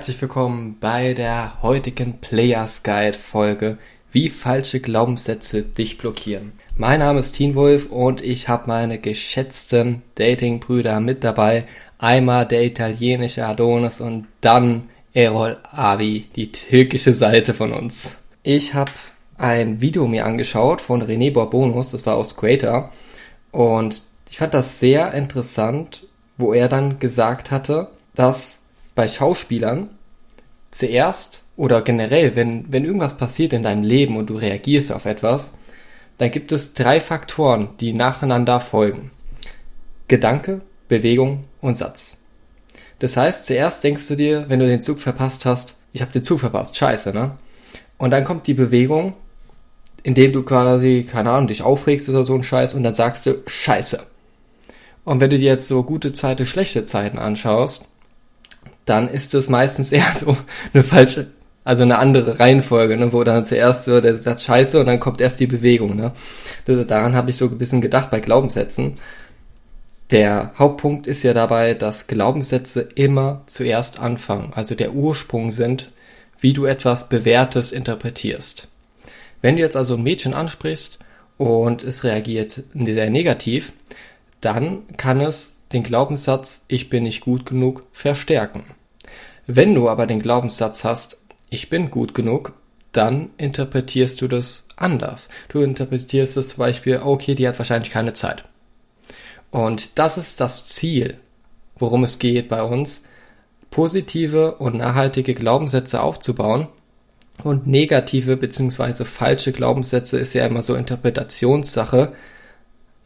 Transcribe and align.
herzlich 0.00 0.22
willkommen 0.22 0.78
bei 0.80 1.12
der 1.12 1.60
heutigen 1.60 2.20
Players 2.22 2.82
Guide 2.84 3.18
Folge, 3.18 3.76
wie 4.10 4.30
falsche 4.30 4.80
Glaubenssätze 4.80 5.62
dich 5.62 5.98
blockieren. 5.98 6.52
Mein 6.78 7.00
Name 7.00 7.20
ist 7.20 7.32
Teen 7.32 7.54
Wolf 7.54 7.90
und 7.90 8.22
ich 8.22 8.48
habe 8.48 8.66
meine 8.66 8.98
geschätzten 8.98 10.00
Datingbrüder 10.14 11.00
mit 11.00 11.22
dabei. 11.22 11.66
Einmal 11.98 12.46
der 12.46 12.64
italienische 12.64 13.44
Adonis 13.44 14.00
und 14.00 14.26
dann 14.40 14.88
Erol 15.12 15.58
Avi, 15.70 16.24
die 16.34 16.50
türkische 16.50 17.12
Seite 17.12 17.52
von 17.52 17.70
uns. 17.74 18.22
Ich 18.42 18.72
habe 18.72 18.92
ein 19.36 19.82
Video 19.82 20.06
mir 20.06 20.24
angeschaut 20.24 20.80
von 20.80 21.02
René 21.02 21.30
Borbonus, 21.30 21.90
das 21.90 22.06
war 22.06 22.16
aus 22.16 22.38
Creator 22.38 22.90
und 23.52 24.02
ich 24.30 24.38
fand 24.38 24.54
das 24.54 24.80
sehr 24.80 25.12
interessant, 25.12 26.06
wo 26.38 26.54
er 26.54 26.68
dann 26.68 26.98
gesagt 26.98 27.50
hatte, 27.50 27.90
dass 28.14 28.59
bei 29.00 29.08
Schauspielern 29.08 29.88
zuerst 30.72 31.42
oder 31.56 31.80
generell, 31.80 32.36
wenn, 32.36 32.66
wenn 32.70 32.84
irgendwas 32.84 33.16
passiert 33.16 33.54
in 33.54 33.62
deinem 33.62 33.82
Leben 33.82 34.18
und 34.18 34.28
du 34.28 34.34
reagierst 34.34 34.92
auf 34.92 35.06
etwas, 35.06 35.52
dann 36.18 36.30
gibt 36.30 36.52
es 36.52 36.74
drei 36.74 37.00
Faktoren, 37.00 37.70
die 37.80 37.94
nacheinander 37.94 38.60
folgen. 38.60 39.10
Gedanke, 40.06 40.60
Bewegung 40.86 41.44
und 41.62 41.78
Satz. 41.78 42.18
Das 42.98 43.16
heißt, 43.16 43.46
zuerst 43.46 43.82
denkst 43.84 44.06
du 44.06 44.16
dir, 44.16 44.44
wenn 44.48 44.60
du 44.60 44.66
den 44.66 44.82
Zug 44.82 45.00
verpasst 45.00 45.46
hast, 45.46 45.76
ich 45.94 46.02
habe 46.02 46.12
den 46.12 46.22
Zug 46.22 46.40
verpasst, 46.40 46.76
scheiße, 46.76 47.14
ne? 47.14 47.38
Und 47.96 48.10
dann 48.10 48.24
kommt 48.24 48.46
die 48.48 48.52
Bewegung, 48.52 49.14
indem 50.02 50.34
du 50.34 50.42
quasi, 50.42 51.06
keine 51.10 51.30
Ahnung, 51.30 51.48
dich 51.48 51.62
aufregst 51.62 52.06
oder 52.10 52.22
so 52.22 52.34
ein 52.34 52.44
Scheiß 52.44 52.74
und 52.74 52.82
dann 52.82 52.94
sagst 52.94 53.24
du, 53.24 53.42
scheiße. 53.46 54.02
Und 55.04 55.22
wenn 55.22 55.30
du 55.30 55.38
dir 55.38 55.52
jetzt 55.52 55.68
so 55.68 55.84
gute 55.84 56.12
Zeiten, 56.12 56.44
schlechte 56.44 56.84
Zeiten 56.84 57.18
anschaust, 57.18 57.86
dann 58.90 59.08
ist 59.08 59.34
es 59.34 59.48
meistens 59.48 59.92
eher 59.92 60.12
so 60.18 60.36
eine 60.74 60.82
falsche, 60.82 61.28
also 61.64 61.82
eine 61.82 61.98
andere 61.98 62.40
Reihenfolge, 62.40 62.96
ne, 62.96 63.12
wo 63.12 63.24
dann 63.24 63.46
zuerst 63.46 63.84
so 63.84 64.00
der 64.00 64.14
Satz 64.14 64.42
Scheiße 64.42 64.80
und 64.80 64.86
dann 64.86 65.00
kommt 65.00 65.20
erst 65.20 65.40
die 65.40 65.46
Bewegung. 65.46 65.96
Ne. 65.96 66.12
Daran 66.66 67.14
habe 67.14 67.30
ich 67.30 67.36
so 67.36 67.46
ein 67.46 67.58
bisschen 67.58 67.80
gedacht 67.80 68.10
bei 68.10 68.20
Glaubenssätzen. 68.20 68.98
Der 70.10 70.52
Hauptpunkt 70.58 71.06
ist 71.06 71.22
ja 71.22 71.32
dabei, 71.32 71.74
dass 71.74 72.08
Glaubenssätze 72.08 72.80
immer 72.96 73.42
zuerst 73.46 74.00
anfangen, 74.00 74.52
also 74.54 74.74
der 74.74 74.92
Ursprung 74.92 75.52
sind, 75.52 75.92
wie 76.40 76.52
du 76.52 76.64
etwas 76.64 77.08
Bewährtes 77.08 77.70
interpretierst. 77.70 78.66
Wenn 79.40 79.56
du 79.56 79.62
jetzt 79.62 79.76
also 79.76 79.94
ein 79.94 80.02
Mädchen 80.02 80.34
ansprichst 80.34 80.98
und 81.38 81.84
es 81.84 82.02
reagiert 82.02 82.64
sehr 82.74 83.10
negativ, 83.10 83.72
dann 84.40 84.82
kann 84.96 85.20
es 85.20 85.58
den 85.72 85.82
Glaubenssatz 85.84 86.64
Ich 86.68 86.90
bin 86.90 87.04
nicht 87.04 87.20
gut 87.20 87.46
genug 87.46 87.86
verstärken. 87.92 88.64
Wenn 89.46 89.74
du 89.74 89.88
aber 89.88 90.06
den 90.06 90.20
Glaubenssatz 90.20 90.84
hast, 90.84 91.20
ich 91.48 91.68
bin 91.68 91.90
gut 91.90 92.14
genug, 92.14 92.52
dann 92.92 93.30
interpretierst 93.36 94.20
du 94.20 94.28
das 94.28 94.66
anders. 94.76 95.28
Du 95.48 95.60
interpretierst 95.60 96.34
zum 96.34 96.58
Beispiel, 96.58 97.00
okay, 97.02 97.34
die 97.34 97.46
hat 97.46 97.58
wahrscheinlich 97.58 97.90
keine 97.90 98.12
Zeit. 98.12 98.44
Und 99.50 99.98
das 99.98 100.18
ist 100.18 100.40
das 100.40 100.66
Ziel, 100.66 101.18
worum 101.76 102.04
es 102.04 102.18
geht 102.18 102.48
bei 102.48 102.62
uns, 102.62 103.04
positive 103.70 104.56
und 104.56 104.76
nachhaltige 104.76 105.34
Glaubenssätze 105.34 106.02
aufzubauen. 106.02 106.68
Und 107.42 107.66
negative 107.66 108.36
bzw. 108.36 109.04
falsche 109.04 109.52
Glaubenssätze 109.52 110.18
ist 110.18 110.34
ja 110.34 110.46
immer 110.46 110.62
so 110.62 110.74
Interpretationssache, 110.74 112.12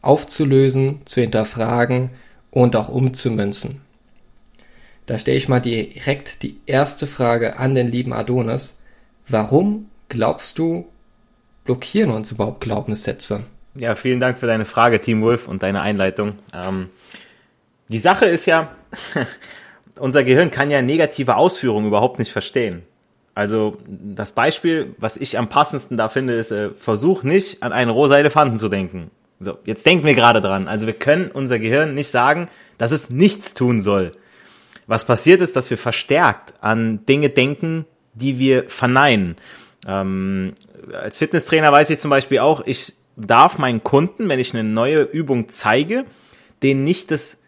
aufzulösen, 0.01 1.01
zu 1.05 1.21
hinterfragen 1.21 2.11
und 2.51 2.75
auch 2.75 2.89
umzumünzen. 2.89 3.81
Da 5.05 5.19
stelle 5.19 5.37
ich 5.37 5.47
mal 5.47 5.59
direkt 5.59 6.41
die 6.41 6.57
erste 6.65 7.07
Frage 7.07 7.57
an 7.57 7.75
den 7.75 7.89
lieben 7.89 8.13
Adonis. 8.13 8.79
Warum 9.27 9.89
glaubst 10.09 10.57
du, 10.57 10.87
blockieren 11.63 12.11
uns 12.11 12.31
überhaupt 12.31 12.61
Glaubenssätze? 12.61 13.43
Ja, 13.75 13.95
vielen 13.95 14.19
Dank 14.19 14.39
für 14.39 14.47
deine 14.47 14.65
Frage, 14.65 15.01
Team 15.01 15.21
Wolf, 15.21 15.47
und 15.47 15.61
deine 15.61 15.81
Einleitung. 15.81 16.33
Ähm, 16.53 16.89
die 17.89 17.99
Sache 17.99 18.25
ist 18.25 18.45
ja, 18.45 18.71
unser 19.99 20.23
Gehirn 20.23 20.49
kann 20.49 20.71
ja 20.71 20.81
negative 20.81 21.35
Ausführungen 21.35 21.87
überhaupt 21.87 22.17
nicht 22.17 22.31
verstehen. 22.31 22.83
Also 23.35 23.77
das 23.87 24.31
Beispiel, 24.31 24.95
was 24.97 25.17
ich 25.17 25.37
am 25.37 25.49
passendsten 25.49 25.97
da 25.97 26.07
finde, 26.07 26.35
ist, 26.35 26.51
äh, 26.51 26.69
versuch 26.71 27.23
nicht 27.23 27.61
an 27.61 27.73
einen 27.73 27.91
rosa 27.91 28.17
Elefanten 28.17 28.57
zu 28.57 28.69
denken. 28.69 29.11
So, 29.41 29.57
jetzt 29.65 29.85
denken 29.85 30.05
wir 30.05 30.15
gerade 30.15 30.39
dran. 30.39 30.69
Also 30.69 30.87
wir 30.87 30.93
können 30.93 31.29
unser 31.29 31.59
Gehirn 31.59 31.93
nicht 31.93 32.09
sagen, 32.09 32.47
dass 32.77 32.91
es 32.91 33.09
nichts 33.09 33.53
tun 33.53 33.81
soll. 33.81 34.13
Was 34.87 35.05
passiert 35.05 35.41
ist, 35.41 35.55
dass 35.55 35.69
wir 35.69 35.77
verstärkt 35.77 36.53
an 36.61 37.05
Dinge 37.05 37.29
denken, 37.29 37.85
die 38.13 38.39
wir 38.39 38.69
verneinen. 38.69 39.35
Ähm, 39.87 40.53
als 40.93 41.17
Fitnesstrainer 41.17 41.71
weiß 41.71 41.89
ich 41.89 41.99
zum 41.99 42.09
Beispiel 42.09 42.39
auch, 42.39 42.65
ich 42.65 42.93
darf 43.17 43.57
meinen 43.57 43.83
Kunden, 43.83 44.29
wenn 44.29 44.39
ich 44.39 44.53
eine 44.53 44.63
neue 44.63 45.01
Übung 45.01 45.49
zeige, 45.49 46.05
denen 46.63 46.83
nicht 46.83 47.11
das 47.11 47.41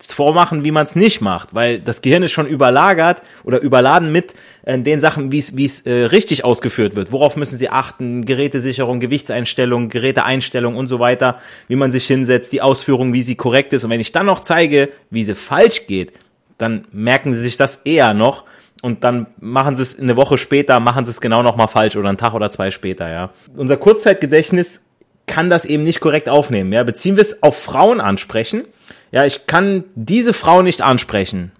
vormachen, 0.00 0.64
wie 0.64 0.70
man 0.70 0.84
es 0.84 0.94
nicht 0.94 1.20
macht, 1.20 1.56
weil 1.56 1.80
das 1.80 2.02
Gehirn 2.02 2.22
ist 2.22 2.30
schon 2.30 2.46
überlagert 2.46 3.20
oder 3.42 3.60
überladen 3.60 4.12
mit 4.12 4.34
äh, 4.62 4.78
den 4.78 5.00
Sachen, 5.00 5.32
wie 5.32 5.38
es 5.38 5.80
äh, 5.80 5.92
richtig 5.92 6.44
ausgeführt 6.44 6.94
wird. 6.94 7.10
Worauf 7.10 7.34
müssen 7.34 7.58
Sie 7.58 7.68
achten? 7.68 8.24
Gerätesicherung, 8.24 9.00
Gewichtseinstellung, 9.00 9.88
Geräteeinstellung 9.88 10.76
und 10.76 10.86
so 10.86 11.00
weiter, 11.00 11.40
wie 11.66 11.74
man 11.74 11.90
sich 11.90 12.06
hinsetzt, 12.06 12.52
die 12.52 12.62
Ausführung, 12.62 13.12
wie 13.12 13.24
sie 13.24 13.34
korrekt 13.34 13.72
ist. 13.72 13.82
Und 13.82 13.90
wenn 13.90 14.00
ich 14.00 14.12
dann 14.12 14.26
noch 14.26 14.40
zeige, 14.40 14.90
wie 15.10 15.24
sie 15.24 15.34
falsch 15.34 15.86
geht, 15.88 16.12
dann 16.58 16.86
merken 16.92 17.32
Sie 17.32 17.40
sich 17.40 17.56
das 17.56 17.76
eher 17.84 18.14
noch 18.14 18.44
und 18.82 19.04
dann 19.04 19.26
machen 19.40 19.76
sie 19.76 19.82
es 19.82 19.98
eine 19.98 20.16
Woche 20.16 20.38
später, 20.38 20.80
machen 20.80 21.04
sie 21.04 21.10
es 21.10 21.20
genau 21.20 21.42
noch 21.42 21.56
mal 21.56 21.66
falsch 21.66 21.96
oder 21.96 22.08
einen 22.08 22.18
Tag 22.18 22.34
oder 22.34 22.50
zwei 22.50 22.70
später, 22.70 23.08
ja. 23.08 23.30
Unser 23.56 23.76
Kurzzeitgedächtnis 23.76 24.84
kann 25.26 25.50
das 25.50 25.64
eben 25.64 25.82
nicht 25.82 26.00
korrekt 26.00 26.28
aufnehmen, 26.28 26.72
ja. 26.72 26.82
Beziehen 26.84 27.16
wir 27.16 27.22
es 27.22 27.42
auf 27.42 27.60
Frauen 27.60 28.00
ansprechen, 28.00 28.64
ja, 29.10 29.24
ich 29.24 29.46
kann 29.46 29.84
diese 29.94 30.32
Frau 30.32 30.62
nicht 30.62 30.82
ansprechen, 30.82 31.52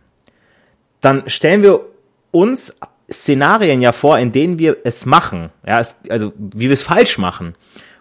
dann 1.01 1.29
stellen 1.29 1.63
wir 1.63 1.81
uns 2.31 2.77
Szenarien 3.11 3.81
ja 3.81 3.93
vor, 3.93 4.19
in 4.19 4.33
denen 4.33 4.59
wir 4.59 4.77
es 4.85 5.07
machen, 5.07 5.51
ja, 5.67 5.81
es, 5.81 5.97
also 6.09 6.33
wie 6.37 6.69
wir 6.69 6.75
es 6.75 6.83
falsch 6.83 7.19
machen 7.19 7.55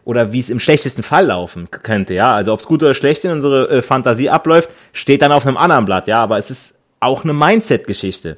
oder 0.03 0.31
wie 0.31 0.39
es 0.39 0.49
im 0.49 0.59
schlechtesten 0.59 1.03
Fall 1.03 1.27
laufen 1.27 1.69
könnte, 1.71 2.13
ja, 2.13 2.33
also 2.33 2.53
ob 2.53 2.59
es 2.59 2.65
gut 2.65 2.83
oder 2.83 2.93
schlecht 2.93 3.25
in 3.25 3.31
unsere 3.31 3.69
äh, 3.69 3.81
Fantasie 3.81 4.29
abläuft, 4.29 4.69
steht 4.93 5.21
dann 5.21 5.31
auf 5.31 5.47
einem 5.47 5.57
anderen 5.57 5.85
Blatt, 5.85 6.07
ja, 6.07 6.21
aber 6.21 6.37
es 6.37 6.51
ist 6.51 6.76
auch 6.99 7.23
eine 7.23 7.33
Mindset-Geschichte. 7.33 8.37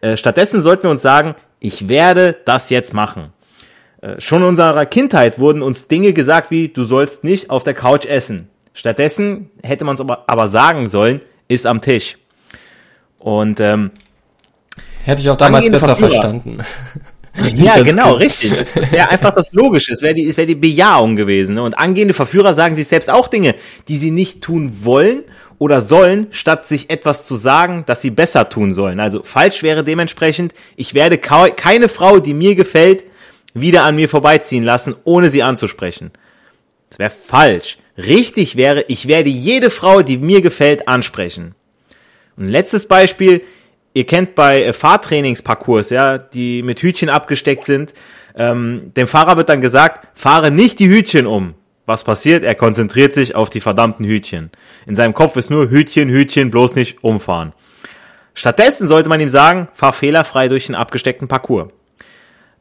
Äh, 0.00 0.16
stattdessen 0.16 0.62
sollten 0.62 0.84
wir 0.84 0.90
uns 0.90 1.02
sagen, 1.02 1.34
ich 1.60 1.88
werde 1.88 2.36
das 2.44 2.70
jetzt 2.70 2.94
machen. 2.94 3.32
Äh, 4.00 4.20
schon 4.20 4.42
in 4.42 4.48
unserer 4.48 4.86
Kindheit 4.86 5.38
wurden 5.38 5.62
uns 5.62 5.88
Dinge 5.88 6.12
gesagt 6.12 6.50
wie, 6.50 6.68
du 6.68 6.84
sollst 6.84 7.24
nicht 7.24 7.50
auf 7.50 7.64
der 7.64 7.74
Couch 7.74 8.06
essen. 8.06 8.48
Stattdessen 8.72 9.50
hätte 9.62 9.84
man 9.84 9.96
es 9.96 10.00
aber, 10.00 10.24
aber 10.28 10.46
sagen 10.46 10.88
sollen, 10.88 11.20
ist 11.48 11.66
am 11.66 11.80
Tisch. 11.80 12.16
Und 13.18 13.58
ähm, 13.58 13.90
hätte 15.04 15.20
ich 15.20 15.30
auch 15.30 15.36
damals 15.36 15.68
besser 15.68 15.96
Verführer. 15.96 16.10
verstanden. 16.10 16.58
ja, 17.56 17.82
genau, 17.82 18.12
richtig. 18.14 18.56
Das, 18.56 18.72
das 18.72 18.92
wäre 18.92 19.08
einfach 19.08 19.32
das 19.32 19.52
Logische. 19.52 19.92
Es 19.92 20.02
wäre 20.02 20.14
die, 20.14 20.28
es 20.28 20.36
wäre 20.36 20.46
die 20.46 20.54
Bejahung 20.54 21.16
gewesen. 21.16 21.56
Ne? 21.56 21.62
Und 21.62 21.76
angehende 21.76 22.14
Verführer 22.14 22.54
sagen 22.54 22.76
sich 22.76 22.86
selbst 22.86 23.10
auch 23.10 23.26
Dinge, 23.26 23.56
die 23.88 23.98
sie 23.98 24.12
nicht 24.12 24.42
tun 24.42 24.84
wollen 24.84 25.24
oder 25.58 25.80
sollen, 25.80 26.28
statt 26.30 26.66
sich 26.66 26.90
etwas 26.90 27.26
zu 27.26 27.36
sagen, 27.36 27.84
das 27.86 28.00
sie 28.00 28.10
besser 28.10 28.48
tun 28.48 28.72
sollen. 28.72 29.00
Also 29.00 29.22
falsch 29.22 29.62
wäre 29.62 29.84
dementsprechend, 29.84 30.54
ich 30.76 30.94
werde 30.94 31.18
keine 31.18 31.88
Frau, 31.88 32.20
die 32.20 32.34
mir 32.34 32.54
gefällt, 32.54 33.04
wieder 33.54 33.82
an 33.82 33.96
mir 33.96 34.08
vorbeiziehen 34.08 34.64
lassen, 34.64 34.94
ohne 35.04 35.30
sie 35.30 35.42
anzusprechen. 35.42 36.12
Das 36.90 36.98
wäre 36.98 37.10
falsch. 37.10 37.78
Richtig 37.96 38.56
wäre, 38.56 38.84
ich 38.88 39.08
werde 39.08 39.30
jede 39.30 39.70
Frau, 39.70 40.02
die 40.02 40.18
mir 40.18 40.40
gefällt, 40.40 40.86
ansprechen. 40.86 41.54
Und 42.36 42.48
letztes 42.48 42.86
Beispiel, 42.86 43.42
ihr 43.94 44.06
kennt 44.06 44.36
bei 44.36 44.62
äh, 44.62 44.72
Fahrtrainingsparcours, 44.72 45.90
ja, 45.90 46.18
die 46.18 46.62
mit 46.62 46.80
Hütchen 46.80 47.08
abgesteckt 47.08 47.64
sind, 47.64 47.94
ähm, 48.36 48.92
dem 48.96 49.08
Fahrer 49.08 49.36
wird 49.36 49.48
dann 49.48 49.60
gesagt, 49.60 50.06
fahre 50.14 50.52
nicht 50.52 50.78
die 50.78 50.88
Hütchen 50.88 51.26
um. 51.26 51.54
Was 51.88 52.04
passiert? 52.04 52.44
Er 52.44 52.54
konzentriert 52.54 53.14
sich 53.14 53.34
auf 53.34 53.48
die 53.48 53.62
verdammten 53.62 54.04
Hütchen. 54.04 54.50
In 54.84 54.94
seinem 54.94 55.14
Kopf 55.14 55.36
ist 55.36 55.48
nur 55.48 55.70
Hütchen, 55.70 56.10
Hütchen, 56.10 56.50
bloß 56.50 56.74
nicht 56.74 57.02
umfahren. 57.02 57.54
Stattdessen 58.34 58.86
sollte 58.86 59.08
man 59.08 59.20
ihm 59.20 59.30
sagen, 59.30 59.68
fahr 59.72 59.94
fehlerfrei 59.94 60.48
durch 60.48 60.66
den 60.66 60.74
abgesteckten 60.74 61.28
Parcours. 61.28 61.72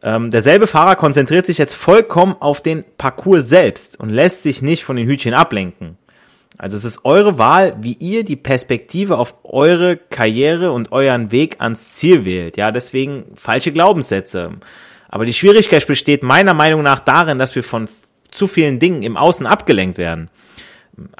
Ähm, 0.01 0.31
derselbe 0.31 0.65
Fahrer 0.65 0.95
konzentriert 0.95 1.45
sich 1.45 1.57
jetzt 1.57 1.73
vollkommen 1.73 2.37
auf 2.39 2.61
den 2.61 2.85
Parcours 2.97 3.49
selbst 3.49 3.99
und 3.99 4.11
lässt 4.11 4.43
sich 4.43 4.61
nicht 4.61 4.85
von 4.85 4.95
den 4.95 5.09
Hütchen 5.09 5.33
ablenken. 5.33 5.97
Also 6.57 6.77
es 6.77 6.85
ist 6.85 7.03
eure 7.03 7.37
Wahl, 7.37 7.75
wie 7.81 7.97
ihr 7.99 8.23
die 8.23 8.37
Perspektive 8.37 9.17
auf 9.17 9.35
eure 9.43 9.97
Karriere 9.97 10.71
und 10.71 10.93
euren 10.93 11.33
Weg 11.33 11.57
ans 11.59 11.95
Ziel 11.95 12.23
wählt. 12.23 12.55
Ja, 12.55 12.71
deswegen 12.71 13.25
falsche 13.35 13.73
Glaubenssätze. 13.73 14.51
Aber 15.09 15.25
die 15.25 15.33
Schwierigkeit 15.33 15.85
besteht 15.85 16.23
meiner 16.23 16.53
Meinung 16.53 16.81
nach 16.81 16.99
darin, 16.99 17.39
dass 17.39 17.55
wir 17.55 17.63
von 17.63 17.89
zu 18.37 18.47
vielen 18.47 18.79
Dingen 18.79 19.03
im 19.03 19.17
Außen 19.17 19.45
abgelenkt 19.45 19.97
werden. 19.97 20.29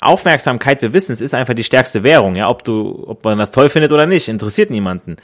Aufmerksamkeit, 0.02 0.82
wir 0.82 0.94
wissen, 0.94 1.12
es 1.12 1.22
ist 1.22 1.36
einfach 1.36 1.54
die 1.54 1.64
stärkste 1.64 2.04
Währung, 2.04 2.36
ja, 2.36 2.50
ob 2.50 2.64
du, 2.64 3.04
ob 3.08 3.24
man 3.24 3.38
das 3.38 3.52
toll 3.52 3.70
findet 3.70 3.92
oder 3.92 4.06
nicht, 4.06 4.28
interessiert 4.28 4.72
niemanden. 4.72 5.18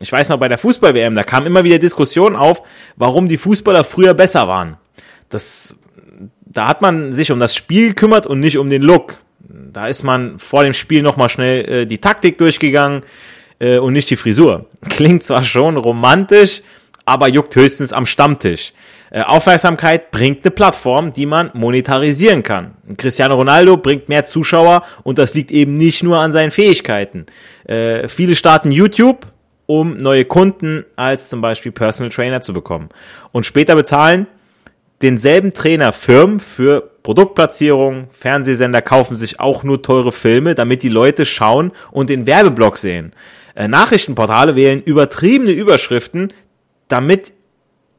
Ich 0.00 0.12
weiß 0.12 0.28
noch, 0.28 0.38
bei 0.38 0.48
der 0.48 0.58
Fußball-WM, 0.58 1.14
da 1.14 1.24
kam 1.24 1.44
immer 1.44 1.64
wieder 1.64 1.78
Diskussion 1.78 2.36
auf, 2.36 2.62
warum 2.96 3.28
die 3.28 3.36
Fußballer 3.36 3.84
früher 3.84 4.14
besser 4.14 4.48
waren. 4.48 4.76
Das, 5.28 5.78
da 6.46 6.68
hat 6.68 6.80
man 6.80 7.12
sich 7.12 7.32
um 7.32 7.38
das 7.38 7.54
Spiel 7.54 7.88
gekümmert 7.88 8.26
und 8.26 8.40
nicht 8.40 8.58
um 8.58 8.70
den 8.70 8.82
Look. 8.82 9.18
Da 9.40 9.88
ist 9.88 10.04
man 10.04 10.38
vor 10.38 10.62
dem 10.64 10.72
Spiel 10.72 11.02
nochmal 11.02 11.28
schnell 11.28 11.64
äh, 11.68 11.86
die 11.86 11.98
Taktik 11.98 12.38
durchgegangen 12.38 13.02
äh, 13.58 13.78
und 13.78 13.92
nicht 13.92 14.08
die 14.08 14.16
Frisur. 14.16 14.66
Klingt 14.88 15.24
zwar 15.24 15.44
schon 15.44 15.76
romantisch, 15.76 16.62
aber 17.04 17.28
juckt 17.28 17.56
höchstens 17.56 17.92
am 17.92 18.06
Stammtisch. 18.06 18.72
Äh, 19.10 19.22
Aufmerksamkeit 19.22 20.10
bringt 20.10 20.44
eine 20.44 20.50
Plattform, 20.50 21.12
die 21.12 21.26
man 21.26 21.50
monetarisieren 21.54 22.42
kann. 22.42 22.74
Cristiano 22.96 23.34
Ronaldo 23.34 23.76
bringt 23.76 24.08
mehr 24.08 24.24
Zuschauer 24.24 24.82
und 25.02 25.18
das 25.18 25.34
liegt 25.34 25.50
eben 25.50 25.74
nicht 25.74 26.02
nur 26.02 26.18
an 26.18 26.32
seinen 26.32 26.50
Fähigkeiten. 26.50 27.26
Äh, 27.64 28.08
viele 28.08 28.36
starten 28.36 28.72
YouTube, 28.72 29.26
um 29.66 29.96
neue 29.96 30.24
Kunden 30.24 30.84
als 30.96 31.28
zum 31.28 31.40
Beispiel 31.40 31.72
Personal 31.72 32.10
Trainer 32.10 32.40
zu 32.40 32.52
bekommen. 32.52 32.88
Und 33.32 33.44
später 33.44 33.74
bezahlen 33.74 34.26
denselben 35.02 35.52
Trainer 35.52 35.92
Firmen 35.92 36.40
für 36.40 36.90
Produktplatzierung. 37.02 38.08
Fernsehsender 38.10 38.82
kaufen 38.82 39.14
sich 39.14 39.40
auch 39.40 39.62
nur 39.62 39.82
teure 39.82 40.12
Filme, 40.12 40.54
damit 40.54 40.82
die 40.82 40.88
Leute 40.88 41.24
schauen 41.24 41.72
und 41.90 42.10
den 42.10 42.26
Werbeblock 42.26 42.78
sehen. 42.78 43.12
Äh, 43.54 43.68
Nachrichtenportale 43.68 44.56
wählen 44.56 44.82
übertriebene 44.82 45.52
Überschriften, 45.52 46.32
damit 46.88 47.32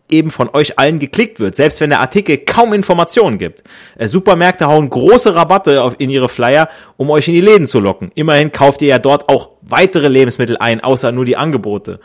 eben 0.10 0.32
von 0.32 0.50
euch 0.50 0.80
allen 0.80 1.00
geklickt 1.00 1.40
wird, 1.40 1.56
selbst 1.56 1.80
wenn 1.82 1.90
der 1.90 2.00
Artikel 2.00 2.38
kaum 2.38 2.74
Informationen 2.74 3.38
gibt. 3.38 3.64
Äh, 3.98 4.08
Supermärkte 4.08 4.68
hauen 4.68 4.90
große 4.90 5.36
Rabatte 5.36 5.96
in 5.98 6.10
ihre 6.10 6.30
Flyer, 6.30 6.70
um 6.98 7.10
euch 7.10 7.28
in 7.28 7.34
die 7.34 7.42
Läden 7.42 7.68
zu 7.68 7.80
locken. 7.80 8.12
Immerhin 8.16 8.52
kauft 8.52 8.82
ihr 8.82 8.90
ja 8.90 9.00
dort 9.00 9.30
auch 9.30 9.50
weitere 9.62 10.08
Lebensmittel 10.08 10.58
ein, 10.58 10.82
außer 10.82 11.12
nur 11.12 11.26
die 11.26 11.38
Angebote. 11.38 12.00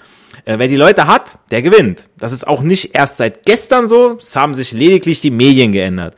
Äh, 0.45 0.59
wer 0.59 0.69
die 0.69 0.77
Leute 0.77 1.07
hat, 1.07 1.39
der 1.51 1.63
gewinnt. 1.63 2.09
Das 2.19 2.33
ist 2.33 2.47
auch 2.47 2.63
nicht 2.63 2.97
erst 2.97 3.17
seit 3.17 3.45
gestern 3.45 3.87
so, 3.87 4.19
es 4.21 4.37
haben 4.37 4.55
sich 4.55 4.73
lediglich 4.73 5.21
die 5.21 5.31
Medien 5.31 5.73
geändert. 5.73 6.15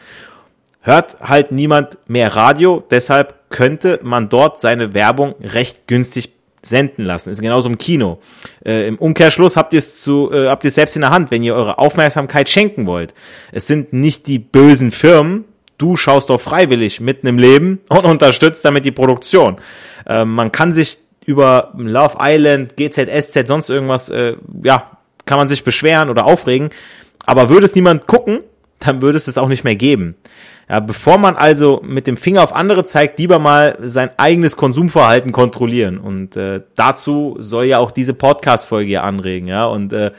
Hört 0.81 1.19
halt 1.21 1.51
niemand 1.51 1.99
mehr 2.07 2.37
Radio, 2.37 2.85
deshalb 2.91 3.51
könnte 3.51 3.99
man 4.03 4.29
dort 4.29 4.61
seine 4.61 4.95
Werbung 4.95 5.35
recht 5.41 5.89
günstig 5.89 6.36
senden 6.69 7.05
lassen. 7.05 7.31
Ist 7.31 7.41
genauso 7.41 7.69
im 7.69 7.79
Kino. 7.79 8.19
Äh, 8.65 8.89
Im 8.89 8.99
Umkehrschluss 8.99 9.57
habt 9.57 9.73
ihr 9.73 9.79
es 9.79 10.01
zu, 10.01 10.31
äh, 10.33 10.49
habt 10.49 10.65
ihr 10.65 10.71
selbst 10.71 10.97
in 10.97 11.03
der 11.03 11.11
Hand, 11.11 11.31
wenn 11.31 11.43
ihr 11.43 11.55
eure 11.55 11.79
Aufmerksamkeit 11.79 12.49
schenken 12.49 12.87
wollt. 12.87 13.15
Es 13.53 13.67
sind 13.67 13.93
nicht 13.93 14.27
die 14.27 14.39
bösen 14.39 14.93
Firmen. 14.93 15.45
Du 15.79 15.97
schaust 15.97 16.31
doch 16.31 16.41
freiwillig 16.41 17.01
mitten 17.01 17.27
im 17.27 17.39
Leben 17.39 17.81
und 17.89 18.05
unterstützt 18.05 18.65
damit 18.65 18.85
die 18.85 18.93
Produktion. 18.93 19.59
Äh, 20.07 20.25
man 20.25 20.53
kann 20.53 20.73
sich 20.73 20.99
über 21.25 21.73
Love 21.77 22.19
Island, 22.21 22.77
GZSZ, 22.77 23.49
sonst 23.49 23.69
irgendwas, 23.69 24.09
äh, 24.09 24.37
ja, 24.63 24.91
kann 25.25 25.39
man 25.39 25.49
sich 25.49 25.65
beschweren 25.65 26.09
oder 26.09 26.25
aufregen. 26.25 26.71
Aber 27.27 27.51
würde 27.51 27.67
es 27.67 27.75
niemand 27.75 28.07
gucken, 28.07 28.41
dann 28.79 29.03
würde 29.03 29.17
es 29.17 29.27
es 29.27 29.39
auch 29.39 29.49
nicht 29.49 29.65
mehr 29.65 29.75
geben. 29.75 30.15
Ja, 30.69 30.81
bevor 30.81 31.19
man 31.19 31.37
also 31.37 31.81
mit 31.85 32.09
dem 32.09 32.17
Finger 32.17 32.43
auf 32.43 32.55
andere 32.55 32.85
zeigt, 32.85 33.21
lieber 33.21 33.39
mal 33.39 33.77
sein 33.81 34.11
eigenes 34.17 34.57
Konsumverhalten 34.57 35.31
kontrollieren. 35.31 35.99
Und 35.99 36.37
äh, 36.37 36.63
dazu 36.75 37.37
soll 37.39 37.67
ja 37.67 37.79
auch 37.79 37.93
diese 37.93 38.15
Podcast-Folge 38.15 38.89
hier 38.89 39.05
anregen, 39.05 39.47
ja. 39.47 39.67
Und 39.67 39.93
äh, 39.93 40.11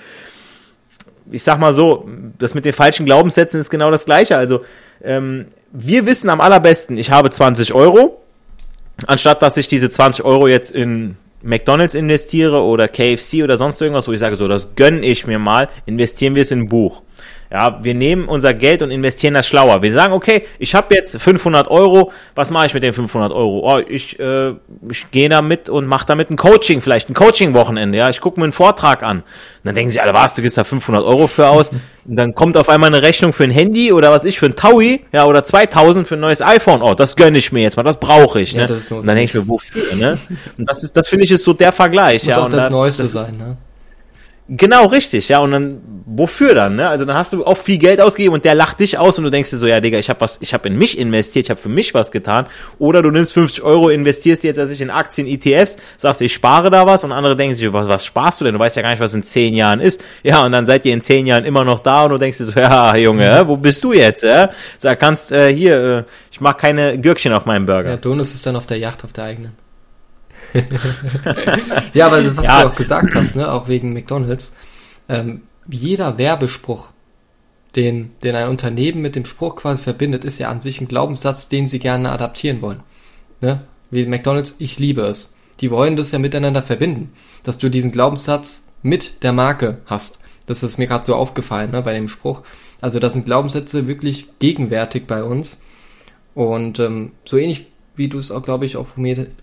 ich 1.30 1.44
sag 1.44 1.60
mal 1.60 1.74
so, 1.74 2.08
das 2.38 2.54
mit 2.54 2.64
den 2.64 2.72
falschen 2.72 3.06
Glaubenssätzen 3.06 3.60
ist 3.60 3.70
genau 3.70 3.92
das 3.92 4.06
gleiche. 4.06 4.38
Also 4.38 4.62
ähm, 5.04 5.48
wir 5.74 6.06
wissen 6.06 6.30
am 6.30 6.40
allerbesten, 6.40 6.98
ich 6.98 7.12
habe 7.12 7.30
20 7.30 7.74
Euro, 7.74 8.22
anstatt 9.06 9.42
dass 9.42 9.58
ich 9.58 9.68
diese 9.68 9.90
20 9.90 10.24
Euro 10.24 10.48
jetzt 10.48 10.72
in 10.72 11.18
McDonalds 11.42 11.94
investiere 11.94 12.64
oder 12.64 12.88
KFC 12.88 13.44
oder 13.44 13.58
sonst 13.58 13.82
irgendwas, 13.82 14.08
wo 14.08 14.12
ich 14.12 14.20
sage, 14.20 14.36
so, 14.36 14.48
das 14.48 14.76
gönne 14.76 15.06
ich 15.06 15.28
mir 15.28 15.40
mal, 15.40 15.70
investieren 15.86 16.36
wir 16.36 16.42
es 16.42 16.52
in 16.52 16.62
ein 16.62 16.70
Buch. 16.70 17.02
Ja, 17.50 17.80
wir 17.82 17.94
nehmen 17.94 18.28
unser 18.28 18.54
Geld 18.54 18.82
und 18.82 18.92
investieren 18.92 19.34
das 19.34 19.48
schlauer. 19.48 19.82
Wir 19.82 19.94
sagen, 19.94 20.14
okay, 20.14 20.46
ich 20.60 20.76
habe 20.76 20.94
jetzt 20.94 21.22
500 21.22 21.70
Euro, 21.70 22.12
was 22.36 22.52
mache 22.52 22.66
ich 22.66 22.74
mit 22.74 22.84
den 22.84 22.94
500 22.94 23.32
Euro? 23.32 23.74
Oh, 23.74 23.80
ich, 23.88 24.20
äh, 24.20 24.54
ich 24.90 25.10
gehe 25.12 25.30
damit 25.30 25.70
und 25.70 25.86
mache 25.86 26.06
damit 26.06 26.30
ein 26.30 26.36
Coaching, 26.36 26.82
vielleicht 26.82 27.10
ein 27.10 27.14
Coaching-Wochenende. 27.14 27.98
Ja, 27.98 28.10
ich 28.10 28.20
gucke 28.20 28.40
mir 28.40 28.46
einen 28.46 28.54
Vortrag 28.54 29.02
an. 29.02 29.20
Und 29.20 29.26
dann 29.64 29.76
denken 29.76 29.90
sie 29.90 30.02
alle, 30.02 30.14
was, 30.14 30.34
du 30.34 30.42
gibst 30.42 30.58
da 30.58 30.66
500 30.66 31.06
Euro 31.06 31.28
für 31.28 31.48
aus? 31.48 31.70
Und 31.70 32.16
dann 32.16 32.36
kommt 32.36 32.58
auf 32.58 32.68
einmal 32.70 32.94
eine 32.94 33.02
Rechnung 33.02 33.32
für 33.32 33.44
ein 33.44 33.52
Handy 33.52 33.92
oder 33.94 34.12
was 34.12 34.26
ich 34.26 34.40
für 34.40 34.48
ein 34.48 34.56
Taui, 34.56 35.02
ja, 35.12 35.26
oder 35.26 35.44
2000 35.44 36.08
für 36.08 36.16
ein 36.16 36.22
neues 36.22 36.42
iPhone. 36.42 36.82
Oh, 36.82 36.94
das 36.94 37.16
gönne 37.16 37.38
ich 37.38 37.52
mir 37.52 37.62
jetzt 37.62 37.78
mal, 37.78 37.84
das 37.84 38.00
brauche 38.00 38.42
ich. 38.42 38.56
Ne? 38.56 38.68
Ja, 38.70 38.96
und 38.98 39.08
dann 39.08 39.16
denke 39.16 39.24
ich 39.24 39.34
mir, 39.34 39.48
wofür? 39.48 39.96
Ne? 39.96 40.18
Und 40.58 40.70
das 40.70 40.84
ist, 40.84 40.96
das 40.98 41.08
finde 41.08 41.26
ich 41.26 41.32
ist 41.32 41.44
so 41.44 41.54
der 41.54 41.72
Vergleich. 41.72 42.24
Muss 42.24 42.34
ja, 42.34 42.42
auch 42.42 42.46
und 42.46 42.54
das 42.54 42.66
da, 42.66 42.70
Neueste 42.70 43.04
das 43.04 43.12
sein, 43.12 43.38
ne? 43.38 43.58
Genau, 44.50 44.86
richtig, 44.86 45.28
ja. 45.28 45.40
Und 45.40 45.52
dann, 45.52 45.82
wofür 46.06 46.56
dann, 46.56 46.78
ne? 46.78 46.88
Also 46.88 47.04
dann 47.04 47.18
hast 47.18 47.34
du 47.34 47.46
auch 47.46 47.58
viel 47.58 47.78
Geld 47.78 48.00
ausgegeben 48.00 48.34
und 48.34 48.46
der 48.46 48.56
lacht 48.56 48.80
dich 48.80 48.98
aus 48.98 49.18
und 49.18 49.26
du 49.26 49.30
denkst 49.30 49.50
dir 49.50 49.58
so, 49.58 49.68
ja, 49.68 49.82
Digga, 49.82 50.00
ich 50.00 50.10
habe 50.10 50.22
was, 50.22 50.38
ich 50.40 50.54
habe 50.54 50.70
in 50.70 50.78
mich 50.78 50.98
investiert, 50.98 51.46
ich 51.46 51.50
habe 51.50 51.60
für 51.60 51.68
mich 51.70 51.94
was 51.94 52.12
getan. 52.12 52.48
Oder 52.80 53.02
du 53.02 53.12
nimmst 53.12 53.34
50 53.34 53.62
Euro, 53.64 53.90
investierst 53.90 54.46
jetzt 54.46 54.58
als 54.58 54.72
ich 54.72 54.80
in 54.80 54.90
Aktien, 54.90 55.28
ETFs, 55.28 55.76
sagst, 55.98 56.22
ich 56.22 56.34
spare 56.34 56.70
da 56.70 56.86
was 56.86 57.04
und 57.04 57.12
andere 57.12 57.36
denken 57.36 57.56
sich, 57.56 57.74
was, 57.74 57.90
was 57.90 58.06
sparst 58.06 58.40
du 58.40 58.46
denn? 58.46 58.54
Du 58.54 58.60
weißt 58.60 58.78
ja 58.78 58.84
gar 58.84 58.92
nicht, 58.92 59.02
was 59.02 59.14
in 59.14 59.24
zehn 59.24 59.54
Jahren 59.54 59.82
ist. 59.82 60.02
Ja, 60.24 60.46
und 60.46 60.54
dann 60.54 60.66
seid 60.66 60.86
ihr 60.86 60.94
in 60.94 61.02
zehn 61.02 61.28
Jahren 61.28 61.44
immer 61.44 61.66
noch 61.66 61.80
da 61.80 62.06
und 62.06 62.12
du 62.12 62.18
denkst 62.18 62.38
dir 62.38 62.46
so, 62.46 62.52
ja, 62.56 62.96
Junge, 62.96 63.44
wo 63.48 63.58
bist 63.58 63.84
du 63.84 63.92
jetzt? 63.92 64.24
Äh? 64.24 64.48
Sag, 64.78 65.02
kannst, 65.02 65.34
äh, 65.34 65.54
hier, 65.54 65.84
äh, 65.84 66.04
ich 66.32 66.40
mag 66.40 66.58
keine 66.58 66.98
Gürkchen 66.98 67.34
auf 67.34 67.46
meinem 67.46 67.66
Burger. 67.66 67.90
Ja, 67.90 67.98
Donus 67.98 68.34
ist 68.34 68.46
dann 68.46 68.56
auf 68.56 68.66
der 68.66 68.78
Yacht, 68.78 69.04
auf 69.04 69.12
der 69.12 69.26
eigenen. 69.26 69.67
ja, 71.94 72.08
aber 72.08 72.24
was 72.26 72.44
ja. 72.44 72.62
du 72.62 72.70
auch 72.70 72.76
gesagt 72.76 73.16
hast, 73.16 73.36
ne, 73.36 73.52
auch 73.52 73.68
wegen 73.68 73.94
McDonalds, 73.94 74.54
ähm, 75.10 75.44
jeder 75.68 76.18
Werbespruch, 76.18 76.90
den, 77.76 78.12
den 78.24 78.36
ein 78.36 78.48
Unternehmen 78.48 79.02
mit 79.02 79.16
dem 79.16 79.26
Spruch 79.26 79.56
quasi 79.58 79.82
verbindet, 79.82 80.26
ist 80.26 80.40
ja 80.40 80.50
an 80.50 80.62
sich 80.62 80.82
ein 80.82 80.88
Glaubenssatz, 80.88 81.50
den 81.50 81.68
sie 81.68 81.80
gerne 81.80 82.12
adaptieren 82.12 82.62
wollen. 82.62 82.82
Ne? 83.42 83.62
Wie 83.92 84.06
McDonalds, 84.06 84.56
ich 84.60 84.80
liebe 84.80 85.02
es. 85.02 85.36
Die 85.60 85.72
wollen 85.72 85.96
das 85.96 86.12
ja 86.12 86.20
miteinander 86.20 86.62
verbinden, 86.62 87.12
dass 87.44 87.58
du 87.58 87.70
diesen 87.70 87.92
Glaubenssatz 87.92 88.68
mit 88.82 89.24
der 89.24 89.34
Marke 89.34 89.80
hast. 89.86 90.20
Das 90.46 90.64
ist 90.64 90.78
mir 90.78 90.88
gerade 90.88 91.06
so 91.06 91.16
aufgefallen 91.16 91.72
ne, 91.72 91.82
bei 91.82 91.94
dem 91.94 92.10
Spruch. 92.10 92.42
Also 92.82 93.00
das 93.00 93.14
sind 93.14 93.26
Glaubenssätze 93.26 93.88
wirklich 93.88 94.28
gegenwärtig 94.40 95.08
bei 95.08 95.24
uns. 95.24 95.62
Und 96.34 96.80
ähm, 96.80 97.14
so 97.26 97.38
ähnlich 97.38 97.68
wie 97.98 98.08
du 98.08 98.18
es 98.18 98.32
auch, 98.32 98.44
glaube 98.44 98.66
ich, 98.66 98.78
auch 98.78 98.88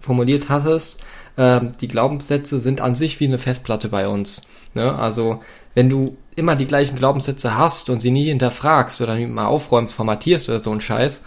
formuliert, 0.00 0.48
hattest, 0.48 1.02
äh, 1.36 1.60
die 1.80 1.88
Glaubenssätze 1.88 2.60
sind 2.60 2.80
an 2.80 2.94
sich 2.94 3.20
wie 3.20 3.26
eine 3.26 3.38
Festplatte 3.38 3.88
bei 3.88 4.08
uns. 4.08 4.42
Ne? 4.74 4.94
Also 4.94 5.40
wenn 5.74 5.90
du 5.90 6.16
immer 6.36 6.56
die 6.56 6.66
gleichen 6.66 6.96
Glaubenssätze 6.96 7.56
hast 7.56 7.90
und 7.90 8.00
sie 8.00 8.10
nie 8.10 8.26
hinterfragst 8.26 9.00
oder 9.00 9.16
nie 9.16 9.26
mal 9.26 9.46
aufräumst, 9.46 9.94
formatierst 9.94 10.48
oder 10.48 10.58
so 10.58 10.70
ein 10.70 10.80
Scheiß, 10.80 11.22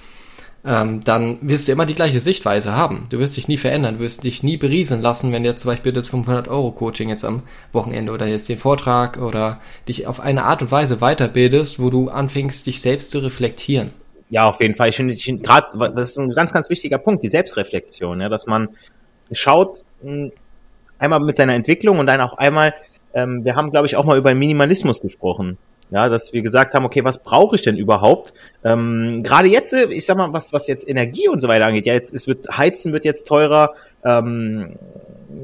ähm, 0.65 1.01
dann 1.03 1.37
wirst 1.41 1.67
du 1.67 1.71
immer 1.71 1.85
die 1.85 1.93
gleiche 1.93 2.19
Sichtweise 2.19 2.73
haben. 2.73 3.07
Du 3.09 3.19
wirst 3.19 3.37
dich 3.37 3.47
nie 3.47 3.57
verändern, 3.57 3.95
du 3.95 3.99
wirst 4.01 4.23
dich 4.23 4.43
nie 4.43 4.57
berieseln 4.57 5.01
lassen, 5.01 5.31
wenn 5.31 5.45
jetzt 5.45 5.61
zum 5.61 5.71
Beispiel 5.71 5.93
das 5.93 6.09
500-Euro-Coaching 6.09 7.09
jetzt 7.09 7.23
am 7.23 7.43
Wochenende 7.71 8.11
oder 8.11 8.27
jetzt 8.27 8.49
den 8.49 8.57
Vortrag 8.57 9.17
oder 9.17 9.61
dich 9.87 10.07
auf 10.07 10.19
eine 10.19 10.43
Art 10.43 10.61
und 10.61 10.71
Weise 10.71 10.97
weiterbildest, 10.97 11.79
wo 11.79 11.89
du 11.89 12.09
anfängst, 12.09 12.67
dich 12.67 12.81
selbst 12.81 13.11
zu 13.11 13.19
reflektieren. 13.19 13.91
Ja, 14.29 14.43
auf 14.43 14.59
jeden 14.59 14.75
Fall. 14.75 14.89
Ich 14.89 14.97
finde, 14.97 15.13
find, 15.13 15.43
gerade, 15.43 15.77
das 15.95 16.11
ist 16.11 16.17
ein 16.17 16.33
ganz, 16.33 16.51
ganz 16.51 16.69
wichtiger 16.69 16.97
Punkt, 16.97 17.23
die 17.23 17.29
Selbstreflexion, 17.29 18.19
ja, 18.19 18.29
dass 18.29 18.45
man 18.45 18.69
schaut, 19.31 19.83
hm, 20.01 20.31
einmal 20.99 21.19
mit 21.19 21.35
seiner 21.35 21.53
Entwicklung 21.53 21.99
und 21.99 22.07
dann 22.07 22.21
auch 22.21 22.37
einmal, 22.37 22.73
ähm, 23.13 23.45
wir 23.45 23.55
haben, 23.55 23.71
glaube 23.71 23.87
ich, 23.87 23.95
auch 23.95 24.03
mal 24.03 24.17
über 24.17 24.33
Minimalismus 24.33 25.01
gesprochen. 25.01 25.57
Ja, 25.89 26.09
dass 26.09 26.33
wir 26.33 26.41
gesagt 26.41 26.73
haben, 26.73 26.83
okay, 26.83 27.05
was 27.05 27.23
brauche 27.23 27.55
ich 27.55 27.61
denn 27.61 27.77
überhaupt? 27.77 28.33
Ähm, 28.61 29.21
Gerade 29.23 29.47
jetzt, 29.47 29.71
äh, 29.71 29.85
ich 29.85 30.05
sag 30.05 30.17
mal, 30.17 30.33
was, 30.33 30.51
was 30.51 30.67
jetzt 30.67 30.87
Energie 30.87 31.29
und 31.29 31.39
so 31.39 31.47
weiter 31.47 31.65
angeht, 31.65 31.85
ja, 31.85 31.93
jetzt 31.93 32.13
es 32.13 32.27
wird 32.27 32.57
Heizen 32.57 32.91
wird 32.91 33.05
jetzt 33.05 33.25
teurer, 33.25 33.73
ähm, 34.03 34.75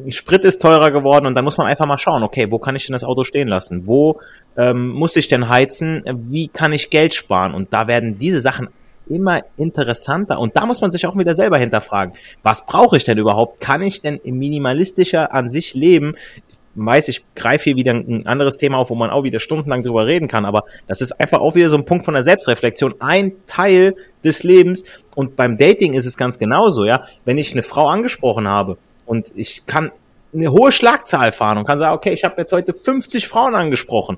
Sprit 0.09 0.43
ist 0.43 0.61
teurer 0.61 0.91
geworden 0.91 1.27
und 1.27 1.35
dann 1.35 1.45
muss 1.45 1.57
man 1.57 1.67
einfach 1.67 1.85
mal 1.85 1.97
schauen, 1.97 2.23
okay, 2.23 2.51
wo 2.51 2.59
kann 2.59 2.75
ich 2.75 2.85
denn 2.85 2.93
das 2.93 3.05
Auto 3.05 3.23
stehen 3.23 3.47
lassen? 3.47 3.87
Wo 3.87 4.19
ähm, 4.57 4.89
muss 4.89 5.15
ich 5.15 5.27
denn 5.27 5.50
heizen? 5.50 6.03
Wie 6.29 6.48
kann 6.48 6.74
ich 6.74 6.89
Geld 6.89 7.13
sparen? 7.13 7.53
Und 7.53 7.74
da 7.74 7.88
werden 7.88 8.19
diese 8.19 8.41
Sachen 8.41 8.69
immer 9.07 9.41
interessanter. 9.57 10.39
Und 10.39 10.55
da 10.55 10.65
muss 10.65 10.81
man 10.81 10.91
sich 10.91 11.05
auch 11.05 11.17
wieder 11.17 11.33
selber 11.33 11.57
hinterfragen. 11.57 12.13
Was 12.41 12.65
brauche 12.65 12.98
ich 12.98 13.03
denn 13.03 13.17
überhaupt? 13.17 13.60
Kann 13.60 13.81
ich 13.81 14.01
denn 14.01 14.19
minimalistischer 14.24 15.33
an 15.33 15.50
sich 15.50 15.74
leben? 15.74 16.15
Ich 16.15 16.51
weiß, 16.75 17.07
ich 17.10 17.24
greife 17.36 17.65
hier 17.65 17.75
wieder 17.75 17.93
ein 17.93 18.25
anderes 18.25 18.57
Thema 18.57 18.77
auf, 18.77 18.89
wo 18.89 18.95
man 18.95 19.12
auch 19.12 19.24
wieder 19.24 19.39
stundenlang 19.39 19.83
drüber 19.83 20.07
reden 20.07 20.27
kann, 20.27 20.43
aber 20.43 20.63
das 20.88 21.01
ist 21.01 21.12
einfach 21.12 21.39
auch 21.39 21.53
wieder 21.53 21.69
so 21.69 21.77
ein 21.77 21.86
Punkt 21.86 22.03
von 22.03 22.15
der 22.15 22.24
Selbstreflexion, 22.24 22.95
ein 23.00 23.33
Teil 23.45 23.95
des 24.24 24.41
Lebens. 24.41 24.83
Und 25.13 25.36
beim 25.36 25.57
Dating 25.57 25.93
ist 25.93 26.07
es 26.07 26.17
ganz 26.17 26.39
genauso, 26.39 26.86
ja. 26.86 27.03
Wenn 27.25 27.38
ich 27.38 27.51
eine 27.51 27.62
Frau 27.62 27.88
angesprochen 27.89 28.48
habe 28.48 28.77
und 29.05 29.31
ich 29.36 29.63
kann 29.67 29.91
eine 30.33 30.51
hohe 30.51 30.72
Schlagzahl 30.72 31.31
fahren 31.31 31.60
und 31.60 31.65
kann 31.65 31.77
sagen, 31.77 31.95
okay, 31.95 32.12
ich 32.12 32.24
habe 32.24 32.36
jetzt 32.38 32.51
heute 32.51 32.74
50 32.74 33.27
Frauen 33.27 33.53
angesprochen. 33.53 34.17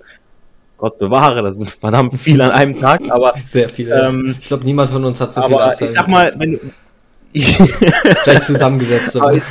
Gott 0.85 0.99
bewahre, 0.99 1.41
das 1.41 1.57
ist 1.57 1.79
verdammt 1.79 2.19
viel 2.19 2.39
an 2.41 2.51
einem 2.51 2.79
Tag, 2.79 3.01
aber 3.09 3.33
sehr 3.35 3.67
viel. 3.69 3.91
Ähm, 3.91 4.35
ich 4.39 4.47
glaube, 4.47 4.65
niemand 4.65 4.91
von 4.91 5.03
uns 5.03 5.19
hat 5.19 5.33
so 5.33 5.41
viel 5.41 5.55
aber 5.55 5.71
Ich 5.71 5.89
sag 5.89 6.07
mal, 6.07 6.31
wenn 6.37 6.51
du, 6.51 6.59
vielleicht 8.23 8.43
zusammengesetzt. 8.43 9.19
Aber 9.19 9.33
ich, 9.33 9.43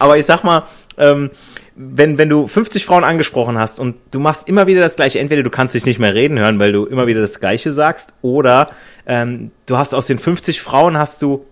aber 0.00 0.18
ich 0.18 0.26
sag 0.26 0.42
mal, 0.42 0.64
ähm, 0.98 1.30
wenn, 1.76 2.18
wenn 2.18 2.28
du 2.28 2.48
50 2.48 2.84
Frauen 2.84 3.04
angesprochen 3.04 3.56
hast 3.56 3.78
und 3.78 3.94
du 4.10 4.18
machst 4.18 4.48
immer 4.48 4.66
wieder 4.66 4.80
das 4.80 4.96
Gleiche, 4.96 5.20
entweder 5.20 5.44
du 5.44 5.50
kannst 5.50 5.76
dich 5.76 5.86
nicht 5.86 6.00
mehr 6.00 6.12
reden 6.12 6.40
hören, 6.40 6.58
weil 6.58 6.72
du 6.72 6.86
immer 6.86 7.06
wieder 7.06 7.20
das 7.20 7.38
Gleiche 7.38 7.72
sagst, 7.72 8.12
oder 8.20 8.72
ähm, 9.06 9.52
du 9.66 9.78
hast 9.78 9.94
aus 9.94 10.08
den 10.08 10.18
50 10.18 10.60
Frauen 10.60 10.98
hast 10.98 11.22
du 11.22 11.46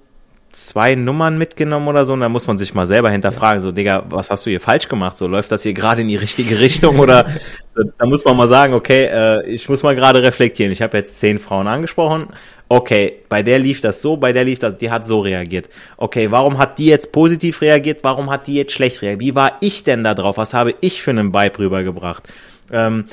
zwei 0.52 0.94
Nummern 0.94 1.38
mitgenommen 1.38 1.88
oder 1.88 2.04
so, 2.04 2.12
und 2.12 2.20
da 2.20 2.28
muss 2.28 2.46
man 2.46 2.58
sich 2.58 2.74
mal 2.74 2.86
selber 2.86 3.10
hinterfragen, 3.10 3.60
so, 3.60 3.72
Digga, 3.72 4.04
was 4.10 4.30
hast 4.30 4.46
du 4.46 4.50
hier 4.50 4.60
falsch 4.60 4.88
gemacht? 4.88 5.16
So, 5.16 5.26
läuft 5.26 5.50
das 5.50 5.62
hier 5.62 5.72
gerade 5.72 6.02
in 6.02 6.08
die 6.08 6.16
richtige 6.16 6.60
Richtung 6.60 6.98
oder 6.98 7.26
da 7.98 8.06
muss 8.06 8.24
man 8.24 8.36
mal 8.36 8.48
sagen, 8.48 8.74
okay, 8.74 9.06
äh, 9.06 9.46
ich 9.46 9.68
muss 9.68 9.82
mal 9.82 9.94
gerade 9.94 10.22
reflektieren. 10.22 10.72
Ich 10.72 10.82
habe 10.82 10.96
jetzt 10.98 11.18
zehn 11.18 11.38
Frauen 11.38 11.66
angesprochen. 11.66 12.28
Okay, 12.68 13.20
bei 13.28 13.42
der 13.42 13.58
lief 13.58 13.80
das 13.80 14.00
so, 14.00 14.16
bei 14.16 14.32
der 14.32 14.44
lief 14.44 14.58
das, 14.58 14.78
die 14.78 14.90
hat 14.90 15.04
so 15.04 15.20
reagiert. 15.20 15.68
Okay, 15.96 16.30
warum 16.30 16.58
hat 16.58 16.78
die 16.78 16.86
jetzt 16.86 17.12
positiv 17.12 17.60
reagiert? 17.60 17.98
Warum 18.02 18.30
hat 18.30 18.46
die 18.46 18.54
jetzt 18.54 18.72
schlecht 18.72 19.02
reagiert? 19.02 19.20
Wie 19.20 19.34
war 19.34 19.58
ich 19.60 19.84
denn 19.84 20.04
da 20.04 20.14
drauf? 20.14 20.36
Was 20.36 20.54
habe 20.54 20.74
ich 20.80 21.02
für 21.02 21.10
einen 21.10 21.34
Vibe 21.34 21.58
rübergebracht? 21.58 22.28
Ähm, 22.72 23.06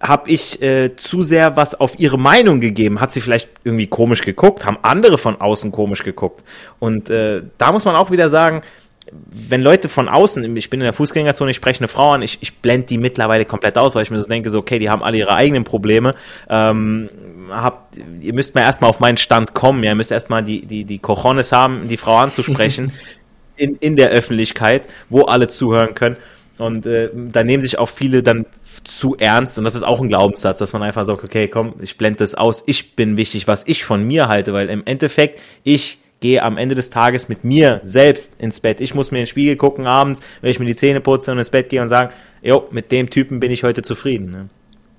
habe 0.00 0.30
ich 0.30 0.60
äh, 0.60 0.94
zu 0.96 1.22
sehr 1.22 1.56
was 1.56 1.74
auf 1.74 1.98
ihre 1.98 2.18
Meinung 2.18 2.60
gegeben? 2.60 3.00
Hat 3.00 3.12
sie 3.12 3.20
vielleicht 3.20 3.48
irgendwie 3.64 3.86
komisch 3.86 4.22
geguckt? 4.22 4.64
Haben 4.66 4.78
andere 4.82 5.18
von 5.18 5.40
außen 5.40 5.72
komisch 5.72 6.02
geguckt? 6.02 6.44
Und 6.78 7.08
äh, 7.08 7.42
da 7.58 7.72
muss 7.72 7.84
man 7.84 7.96
auch 7.96 8.10
wieder 8.10 8.28
sagen, 8.28 8.62
wenn 9.10 9.62
Leute 9.62 9.88
von 9.88 10.08
außen, 10.08 10.56
ich 10.56 10.68
bin 10.68 10.80
in 10.80 10.84
der 10.84 10.92
Fußgängerzone, 10.92 11.52
ich 11.52 11.56
spreche 11.56 11.80
eine 11.80 11.88
Frau 11.88 12.12
an, 12.12 12.22
ich, 12.22 12.38
ich 12.40 12.56
blende 12.56 12.88
die 12.88 12.98
mittlerweile 12.98 13.44
komplett 13.44 13.78
aus, 13.78 13.94
weil 13.94 14.02
ich 14.02 14.10
mir 14.10 14.18
so 14.18 14.26
denke, 14.26 14.50
so, 14.50 14.58
okay, 14.58 14.78
die 14.78 14.90
haben 14.90 15.02
alle 15.02 15.18
ihre 15.18 15.34
eigenen 15.34 15.64
Probleme. 15.64 16.14
Ähm, 16.50 17.08
habt, 17.50 17.98
ihr 18.20 18.34
müsst 18.34 18.54
mal 18.54 18.62
erstmal 18.62 18.90
auf 18.90 18.98
meinen 18.98 19.16
Stand 19.16 19.54
kommen, 19.54 19.84
ja, 19.84 19.92
ihr 19.92 19.96
müsst 19.96 20.10
erstmal 20.10 20.42
die, 20.42 20.66
die, 20.66 20.84
die 20.84 20.98
Cojones 20.98 21.52
haben, 21.52 21.88
die 21.88 21.96
Frau 21.96 22.16
anzusprechen 22.16 22.92
in, 23.56 23.76
in 23.76 23.94
der 23.96 24.10
Öffentlichkeit, 24.10 24.88
wo 25.08 25.22
alle 25.22 25.46
zuhören 25.46 25.94
können. 25.94 26.16
Und 26.58 26.86
äh, 26.86 27.10
da 27.14 27.44
nehmen 27.44 27.62
sich 27.62 27.78
auch 27.78 27.88
viele 27.88 28.22
dann 28.22 28.46
zu 28.86 29.16
ernst 29.16 29.58
und 29.58 29.64
das 29.64 29.74
ist 29.74 29.82
auch 29.82 30.00
ein 30.00 30.08
Glaubenssatz, 30.08 30.58
dass 30.58 30.72
man 30.72 30.82
einfach 30.82 31.04
sagt, 31.04 31.24
okay, 31.24 31.48
komm, 31.48 31.74
ich 31.80 31.98
blende 31.98 32.18
das 32.18 32.34
aus, 32.34 32.62
ich 32.66 32.94
bin 32.96 33.16
wichtig, 33.16 33.48
was 33.48 33.66
ich 33.66 33.84
von 33.84 34.04
mir 34.04 34.28
halte, 34.28 34.52
weil 34.52 34.68
im 34.70 34.82
Endeffekt 34.84 35.42
ich 35.64 35.98
gehe 36.20 36.42
am 36.42 36.56
Ende 36.56 36.74
des 36.74 36.90
Tages 36.90 37.28
mit 37.28 37.44
mir 37.44 37.80
selbst 37.84 38.40
ins 38.40 38.60
Bett. 38.60 38.80
Ich 38.80 38.94
muss 38.94 39.10
mir 39.10 39.18
in 39.18 39.22
den 39.22 39.28
Spiegel 39.28 39.56
gucken 39.56 39.86
abends, 39.86 40.20
wenn 40.40 40.50
ich 40.50 40.58
mir 40.58 40.64
die 40.64 40.76
Zähne 40.76 41.00
putze 41.00 41.30
und 41.30 41.38
ins 41.38 41.50
Bett 41.50 41.68
gehe 41.68 41.82
und 41.82 41.88
sagen, 41.88 42.12
jo, 42.42 42.66
mit 42.70 42.90
dem 42.90 43.10
Typen 43.10 43.38
bin 43.40 43.50
ich 43.50 43.64
heute 43.64 43.82
zufrieden. 43.82 44.30
Ne? 44.30 44.48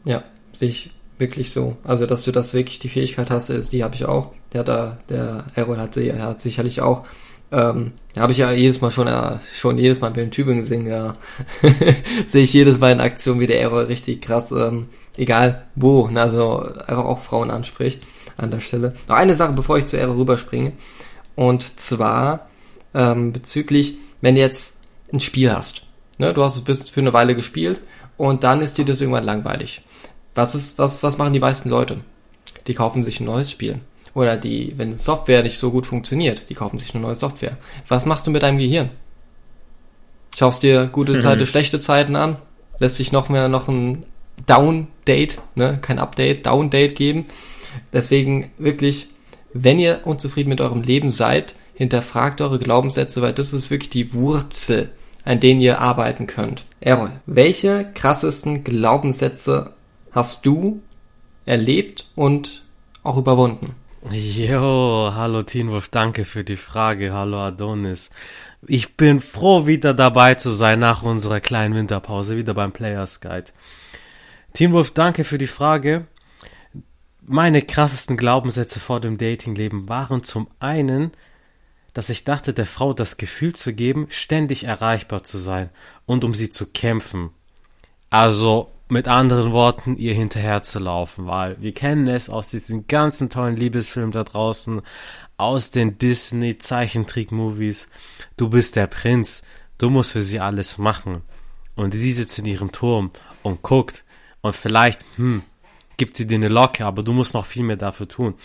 Ja, 0.06 0.24
sehe 0.54 0.70
ich 0.70 0.92
wirklich 1.18 1.52
so. 1.52 1.78
Also, 1.84 2.06
dass 2.06 2.24
du 2.24 2.32
das 2.32 2.54
wirklich 2.54 2.80
die 2.80 2.90
Fähigkeit 2.90 3.32
hast, 3.32 3.52
die 3.72 3.84
habe 3.84 3.96
ich 3.96 4.06
auch. 4.06 4.32
Der 4.54 4.64
da, 4.64 4.98
der 5.10 5.46
Errol 5.56 5.78
hat, 5.78 5.98
hat 5.98 6.42
sicherlich 6.42 6.82
auch. 6.82 7.06
Ähm, 7.52 7.94
habe 8.18 8.32
ich 8.32 8.40
ja 8.40 8.52
jedes 8.52 8.82
Mal 8.82 8.92
schon, 8.92 9.08
äh, 9.08 9.40
schon 9.54 9.78
jedes 9.78 10.02
Mal 10.02 10.12
beim 10.12 10.32
Tübingen 10.32 10.64
singen, 10.64 10.88
ja. 10.88 11.16
Sehe 12.28 12.44
ich 12.44 12.54
jedes 12.54 12.80
Mal 12.80 12.92
in 12.92 13.00
Aktion, 13.00 13.40
wie 13.40 13.48
der 13.48 13.62
Errol 13.62 13.86
richtig 13.86 14.22
krass, 14.22 14.52
ähm, 14.52 14.90
egal 15.16 15.64
wo, 15.76 16.08
ne, 16.08 16.22
also 16.22 16.60
einfach 16.60 17.06
auch 17.06 17.22
Frauen 17.22 17.52
anspricht 17.52 18.04
an 18.38 18.52
der 18.52 18.60
Stelle. 18.60 18.94
Noch 19.08 19.16
eine 19.16 19.36
Sache, 19.36 19.54
bevor 19.54 19.78
ich 19.78 19.86
zu 19.86 19.98
Errol 19.98 20.18
rüberspringe. 20.18 20.74
Und 21.36 21.80
zwar 21.80 22.48
ähm, 22.94 23.34
bezüglich, 23.34 23.98
wenn 24.22 24.36
du 24.36 24.42
jetzt 24.42 24.82
ein 25.14 25.20
Spiel 25.20 25.52
hast. 25.52 25.84
Ne, 26.18 26.34
du 26.34 26.44
hast 26.44 26.56
es 26.56 26.64
bis 26.64 26.90
für 26.90 27.02
eine 27.02 27.14
Weile 27.14 27.36
gespielt 27.36 27.82
und 28.18 28.44
dann 28.44 28.62
ist 28.62 28.78
dir 28.78 28.86
das 28.86 29.02
irgendwann 29.02 29.24
langweilig. 29.24 29.84
Was 30.34 30.56
ist, 30.56 30.80
was, 30.80 31.04
was 31.04 31.18
machen 31.18 31.34
die 31.34 31.40
meisten 31.40 31.70
Leute? 31.70 32.02
Die 32.66 32.74
kaufen 32.74 33.04
sich 33.04 33.20
ein 33.20 33.26
neues 33.26 33.52
Spiel. 33.52 33.80
Oder 34.18 34.36
die, 34.36 34.74
wenn 34.78 34.96
Software 34.96 35.44
nicht 35.44 35.60
so 35.60 35.70
gut 35.70 35.86
funktioniert, 35.86 36.50
die 36.50 36.56
kaufen 36.56 36.80
sich 36.80 36.96
eine 36.96 37.04
neue 37.04 37.14
Software. 37.14 37.56
Was 37.88 38.08
machst 38.08 38.26
du 38.26 38.32
mit 38.32 38.42
deinem 38.42 38.58
Gehirn? 38.58 38.90
Schaust 40.36 40.64
dir 40.64 40.88
gute 40.88 41.14
mhm. 41.14 41.22
Zeiten, 41.22 41.46
schlechte 41.46 41.80
Zeiten 41.80 42.16
an, 42.16 42.38
lässt 42.80 42.96
sich 42.96 43.12
noch 43.12 43.30
mehr 43.30 43.48
noch 43.48 43.68
ein 43.68 44.08
Down-Date, 44.48 45.40
ne, 45.54 45.78
kein 45.84 46.00
Update, 46.00 46.48
Down-Date 46.48 46.96
geben. 46.96 47.28
Deswegen 47.94 48.50
wirklich, 48.58 49.08
wenn 49.54 49.78
ihr 49.78 50.00
unzufrieden 50.06 50.50
mit 50.50 50.62
eurem 50.62 50.82
Leben 50.82 51.12
seid, 51.12 51.54
hinterfragt 51.76 52.42
eure 52.42 52.58
Glaubenssätze, 52.58 53.22
weil 53.22 53.34
das 53.34 53.54
ist 53.54 53.70
wirklich 53.70 53.92
die 53.92 54.16
Wurzel, 54.16 54.90
an 55.26 55.40
denen 55.40 55.60
ihr 55.60 55.80
arbeiten 55.80 56.26
könnt. 56.26 56.66
Errol, 56.80 57.12
welche 57.28 57.86
krassesten 57.94 58.64
Glaubenssätze 58.64 59.76
hast 60.10 60.44
du 60.48 60.82
erlebt 61.46 62.08
und 62.16 62.64
auch 63.04 63.18
überwunden? 63.18 63.76
Jo, 64.12 65.12
hallo 65.14 65.44
Teenwolf, 65.44 65.90
danke 65.90 66.24
für 66.24 66.46
die 66.46 66.56
Frage. 66.56 67.12
Hallo 67.12 67.40
Adonis. 67.40 68.10
Ich 68.66 68.96
bin 68.96 69.20
froh, 69.20 69.68
wieder 69.68 69.94
dabei 69.94 70.36
zu 70.36 70.50
sein 70.50 70.80
nach 70.80 71.04
unserer 71.04 71.42
kleinen 71.42 71.76
Winterpause, 71.76 72.38
wieder 72.38 72.54
beim 72.54 72.72
Players 72.72 73.20
Guide. 73.20 73.52
Teenwolf, 74.54 74.92
danke 74.92 75.26
für 75.26 75.38
die 75.38 75.48
Frage. 75.48 76.08
Meine 77.22 77.62
krassesten 77.62 78.16
Glaubenssätze 78.16 78.80
vor 78.80 79.02
dem 79.02 79.18
Datingleben 79.18 79.90
waren 79.90 80.24
zum 80.24 80.48
einen, 80.60 81.12
dass 81.94 82.10
ich 82.10 82.24
dachte, 82.24 82.54
der 82.54 82.66
Frau 82.66 82.94
das 82.94 83.18
Gefühl 83.18 83.54
zu 83.54 83.74
geben, 83.74 84.08
ständig 84.10 84.64
erreichbar 84.64 85.24
zu 85.24 85.38
sein 85.38 85.70
und 86.06 86.24
um 86.24 86.34
sie 86.34 86.50
zu 86.50 86.68
kämpfen. 86.68 87.32
Also 88.10 88.72
mit 88.90 89.08
anderen 89.08 89.52
Worten, 89.52 89.98
ihr 89.98 90.14
hinterher 90.14 90.64
zu 90.64 90.80
laufen, 90.80 91.28
weil 91.28 91.62
wir 91.62 91.74
kennen 91.74 92.08
es 92.08 92.30
aus 92.30 92.50
diesen 92.50 92.88
ganzen 92.88 93.30
tollen 93.30 93.58
Liebesfilmen 93.58 94.12
da 94.12 94.24
draußen, 94.24 94.82
aus 95.36 95.72
den 95.72 95.98
Disney 95.98 96.58
Zeichentrick-Movies. 96.58 97.90
Du 98.38 98.50
bist 98.50 98.76
der 98.76 98.88
Prinz, 98.88 99.44
du 99.78 99.90
musst 99.90 100.14
für 100.14 100.22
sie 100.22 100.40
alles 100.40 100.78
machen. 100.78 101.22
Und 101.76 101.94
sie 101.94 102.14
sitzt 102.14 102.40
in 102.40 102.46
ihrem 102.46 102.72
Turm 102.72 103.12
und 103.44 103.62
guckt 103.62 104.04
und 104.42 104.56
vielleicht, 104.56 105.06
hm, 105.18 105.44
gibt 105.98 106.16
sie 106.16 106.26
dir 106.26 106.36
eine 106.36 106.48
Locke, 106.48 106.86
aber 106.86 107.04
du 107.04 107.14
musst 107.14 107.34
noch 107.34 107.46
viel 107.46 107.64
mehr 107.64 107.78
dafür 107.78 108.08
tun. 108.08 108.36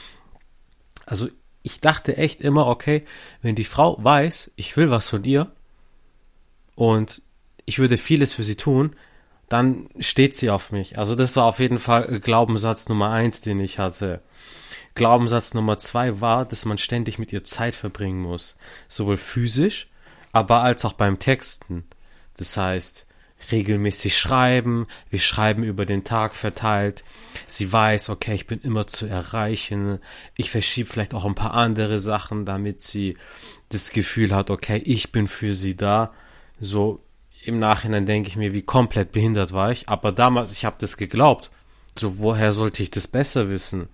Also 1.07 1.29
ich 1.63 1.81
dachte 1.81 2.17
echt 2.17 2.41
immer, 2.41 2.67
okay, 2.67 3.05
wenn 3.41 3.55
die 3.55 3.65
Frau 3.65 3.97
weiß, 4.03 4.53
ich 4.57 4.77
will 4.77 4.91
was 4.91 5.09
von 5.09 5.25
ihr 5.25 5.51
und 6.75 7.23
ich 7.65 7.79
würde 7.79 7.97
vieles 7.97 8.35
für 8.35 8.45
sie 8.45 8.57
tun, 8.57 8.97
dann 9.53 9.91
steht 9.99 10.35
sie 10.35 10.49
auf 10.49 10.73
mich. 10.73 10.99
Also 10.99 11.15
das 11.15 11.37
war 11.37 11.45
auf 11.45 11.59
jeden 11.59 11.79
Fall 11.79 12.21
Glaubenssatz 12.21 12.89
Nummer 12.89 13.11
eins, 13.11 13.43
den 13.43 13.61
ich 13.61 13.79
hatte. 13.79 14.23
Glaubenssatz 14.95 15.53
Nummer 15.53 15.77
zwei 15.77 16.23
war, 16.23 16.47
dass 16.47 16.65
man 16.65 16.79
ständig 16.79 17.19
mit 17.19 17.35
ihr 17.35 17.45
Zeit 17.45 17.75
verbringen 17.75 18.21
muss. 18.21 18.57
Sowohl 18.89 19.19
physisch, 19.19 19.89
aber 20.33 20.63
als 20.63 20.87
auch 20.87 20.95
beim 20.95 21.19
Texten. 21.19 21.85
Das 22.37 22.57
heißt, 22.57 23.07
regelmäßig 23.51 24.17
schreiben, 24.17 24.87
wir 25.11 25.19
schreiben 25.19 25.65
über 25.65 25.85
den 25.85 26.05
Tag 26.05 26.35
verteilt. 26.35 27.05
Sie 27.47 27.71
weiß, 27.71 28.09
okay, 28.09 28.35
ich 28.35 28.47
bin 28.47 28.61
immer 28.63 28.87
zu 28.87 29.05
erreichen. 29.05 29.99
Ich 30.35 30.51
verschiebe 30.51 30.91
vielleicht 30.91 31.13
auch 31.13 31.27
ein 31.27 31.35
paar 31.35 31.53
andere 31.53 31.99
Sachen, 31.99 32.47
damit 32.47 32.81
sie 32.81 33.19
das 33.69 33.91
Gefühl 33.91 34.35
hat, 34.35 34.51
okay, 34.51 34.79
ich 34.79 35.13
bin 35.13 35.27
für 35.27 35.53
sie 35.53 35.77
da. 35.77 36.15
So, 36.59 37.01
im 37.43 37.59
Nachhinein 37.59 38.07
denke 38.07 38.29
ich 38.29 38.37
mir, 38.37 38.53
wie 38.55 38.63
komplett 38.63 39.13
behindert 39.13 39.53
war 39.53 39.73
ich. 39.73 39.89
Aber 39.89 40.13
damals, 40.13 40.53
ich 40.53 40.65
habe 40.65 40.77
das 40.79 40.97
geglaubt. 40.97 41.51
So, 41.99 42.19
woher 42.19 42.53
sollte 42.53 42.83
ich 42.83 42.91
das 42.91 43.09
besser 43.09 43.51
wissen? 43.51 43.89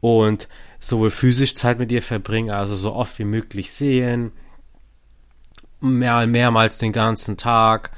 Und 0.00 0.48
sowohl 0.80 1.10
physisch 1.10 1.54
Zeit 1.54 1.78
mit 1.78 1.92
ihr 1.92 2.02
verbringen, 2.02 2.50
also 2.50 2.74
so 2.74 2.94
oft 2.94 3.18
wie 3.18 3.24
möglich 3.24 3.72
sehen, 3.72 4.32
mehr, 5.80 6.26
mehrmals 6.26 6.78
den 6.78 6.92
ganzen 6.92 7.36
Tag, 7.36 7.92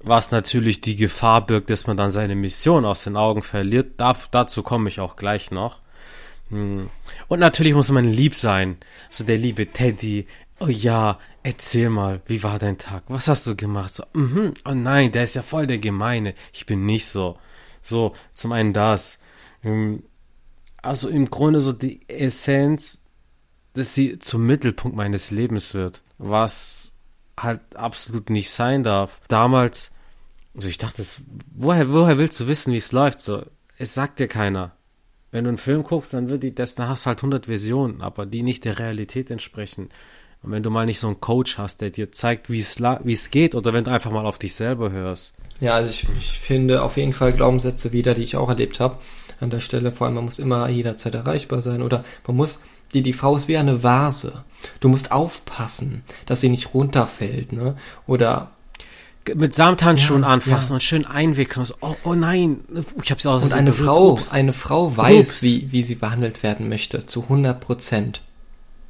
was 0.00 0.30
natürlich 0.30 0.80
die 0.80 0.94
Gefahr 0.94 1.44
birgt, 1.44 1.70
dass 1.70 1.86
man 1.86 1.96
dann 1.96 2.10
seine 2.10 2.36
Mission 2.36 2.84
aus 2.84 3.02
den 3.04 3.16
Augen 3.16 3.42
verliert. 3.42 3.94
Da, 3.96 4.14
dazu 4.30 4.62
komme 4.62 4.88
ich 4.88 5.00
auch 5.00 5.16
gleich 5.16 5.50
noch. 5.50 5.80
Hm. 6.50 6.88
Und 7.26 7.40
natürlich 7.40 7.74
muss 7.74 7.90
man 7.90 8.04
lieb 8.04 8.36
sein. 8.36 8.76
So 9.10 9.24
der 9.24 9.38
liebe 9.38 9.66
Teddy. 9.66 10.26
Oh 10.58 10.68
ja, 10.68 11.18
Erzähl 11.46 11.90
mal, 11.90 12.22
wie 12.26 12.42
war 12.42 12.58
dein 12.58 12.76
Tag? 12.76 13.04
Was 13.06 13.28
hast 13.28 13.46
du 13.46 13.54
gemacht? 13.54 13.94
So, 13.94 14.02
mhm, 14.14 14.54
oh 14.64 14.74
nein, 14.74 15.12
der 15.12 15.22
ist 15.22 15.36
ja 15.36 15.42
voll 15.42 15.68
der 15.68 15.78
Gemeine. 15.78 16.34
Ich 16.52 16.66
bin 16.66 16.84
nicht 16.84 17.06
so. 17.06 17.38
So, 17.82 18.14
zum 18.34 18.50
einen 18.50 18.72
das. 18.72 19.20
Ähm, 19.62 20.02
also 20.82 21.08
im 21.08 21.30
Grunde 21.30 21.60
so 21.60 21.72
die 21.72 22.00
Essenz, 22.08 23.04
dass 23.74 23.94
sie 23.94 24.18
zum 24.18 24.44
Mittelpunkt 24.44 24.96
meines 24.96 25.30
Lebens 25.30 25.72
wird. 25.72 26.02
Was 26.18 26.94
halt 27.38 27.60
absolut 27.76 28.28
nicht 28.28 28.50
sein 28.50 28.82
darf. 28.82 29.20
Damals, 29.28 29.92
also 30.56 30.66
ich 30.66 30.78
dachte, 30.78 31.04
woher, 31.54 31.92
woher 31.92 32.18
willst 32.18 32.40
du 32.40 32.48
wissen, 32.48 32.72
wie 32.72 32.78
es 32.78 32.90
läuft? 32.90 33.20
So, 33.20 33.46
es 33.78 33.94
sagt 33.94 34.18
dir 34.18 34.26
keiner. 34.26 34.72
Wenn 35.30 35.44
du 35.44 35.50
einen 35.50 35.58
Film 35.58 35.84
guckst, 35.84 36.12
dann 36.12 36.28
wird 36.28 36.42
die, 36.42 36.56
das, 36.56 36.74
dann 36.74 36.88
hast 36.88 37.04
du 37.04 37.06
halt 37.06 37.20
100 37.20 37.46
Versionen, 37.46 38.00
aber 38.00 38.26
die 38.26 38.42
nicht 38.42 38.64
der 38.64 38.80
Realität 38.80 39.30
entsprechen. 39.30 39.90
Und 40.46 40.52
wenn 40.52 40.62
du 40.62 40.70
mal 40.70 40.86
nicht 40.86 41.00
so 41.00 41.08
einen 41.08 41.20
Coach 41.20 41.58
hast, 41.58 41.80
der 41.80 41.90
dir 41.90 42.12
zeigt, 42.12 42.48
wie 42.48 42.60
es, 42.60 42.80
wie 42.80 43.12
es 43.12 43.30
geht, 43.30 43.56
oder 43.56 43.72
wenn 43.72 43.82
du 43.84 43.90
einfach 43.90 44.12
mal 44.12 44.24
auf 44.24 44.38
dich 44.38 44.54
selber 44.54 44.92
hörst. 44.92 45.34
Ja, 45.60 45.72
also 45.74 45.90
ich, 45.90 46.06
ich 46.16 46.38
finde 46.38 46.82
auf 46.82 46.96
jeden 46.96 47.12
Fall 47.12 47.32
Glaubenssätze 47.32 47.92
wieder, 47.92 48.14
die 48.14 48.22
ich 48.22 48.36
auch 48.36 48.48
erlebt 48.48 48.78
habe. 48.78 48.98
An 49.40 49.50
der 49.50 49.60
Stelle, 49.60 49.90
vor 49.90 50.06
allem, 50.06 50.14
man 50.14 50.24
muss 50.24 50.38
immer 50.38 50.68
jederzeit 50.68 51.14
erreichbar 51.14 51.60
sein 51.60 51.82
oder 51.82 52.04
man 52.26 52.36
muss, 52.36 52.60
die, 52.94 53.02
die 53.02 53.12
Frau 53.12 53.34
ist 53.36 53.48
wie 53.48 53.56
eine 53.56 53.82
Vase. 53.82 54.44
Du 54.80 54.88
musst 54.88 55.10
aufpassen, 55.10 56.02
dass 56.26 56.40
sie 56.40 56.48
nicht 56.48 56.72
runterfällt, 56.74 57.52
ne? 57.52 57.76
Oder 58.06 58.52
mit 59.34 59.52
Samthandschuhen 59.52 60.22
Ja, 60.22 60.28
anfassen 60.28 60.70
ja. 60.70 60.74
und 60.74 60.82
schön 60.82 61.04
einwickeln. 61.04 61.66
Und 61.66 61.74
oh, 61.80 61.96
oh 62.04 62.14
nein, 62.14 62.60
ich 63.02 63.10
hab's 63.10 63.26
aus 63.26 63.42
Und 63.42 63.52
eine. 63.52 63.72
Frau, 63.72 64.12
Ups. 64.12 64.32
eine 64.32 64.52
Frau 64.52 64.96
weiß, 64.96 65.28
Ups. 65.28 65.42
wie, 65.42 65.72
wie 65.72 65.82
sie 65.82 65.96
behandelt 65.96 66.44
werden 66.44 66.68
möchte, 66.68 67.04
zu 67.06 67.24
100 67.24 67.60
Prozent. 67.60 68.22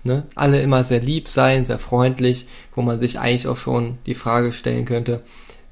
Ne? 0.07 0.27
Alle 0.35 0.61
immer 0.61 0.85
sehr 0.85 1.01
lieb 1.01 1.29
sein, 1.29 1.65
sehr 1.65 1.79
freundlich, 1.79 2.47
wo 2.75 2.83
man 2.83 3.01
sich 3.01 3.19
eigentlich 3.19 3.49
auch 3.49 3.57
schon 3.57 3.99
die 4.07 4.15
Frage 4.15 4.53
stellen 4.53 4.85
könnte, 4.85 5.23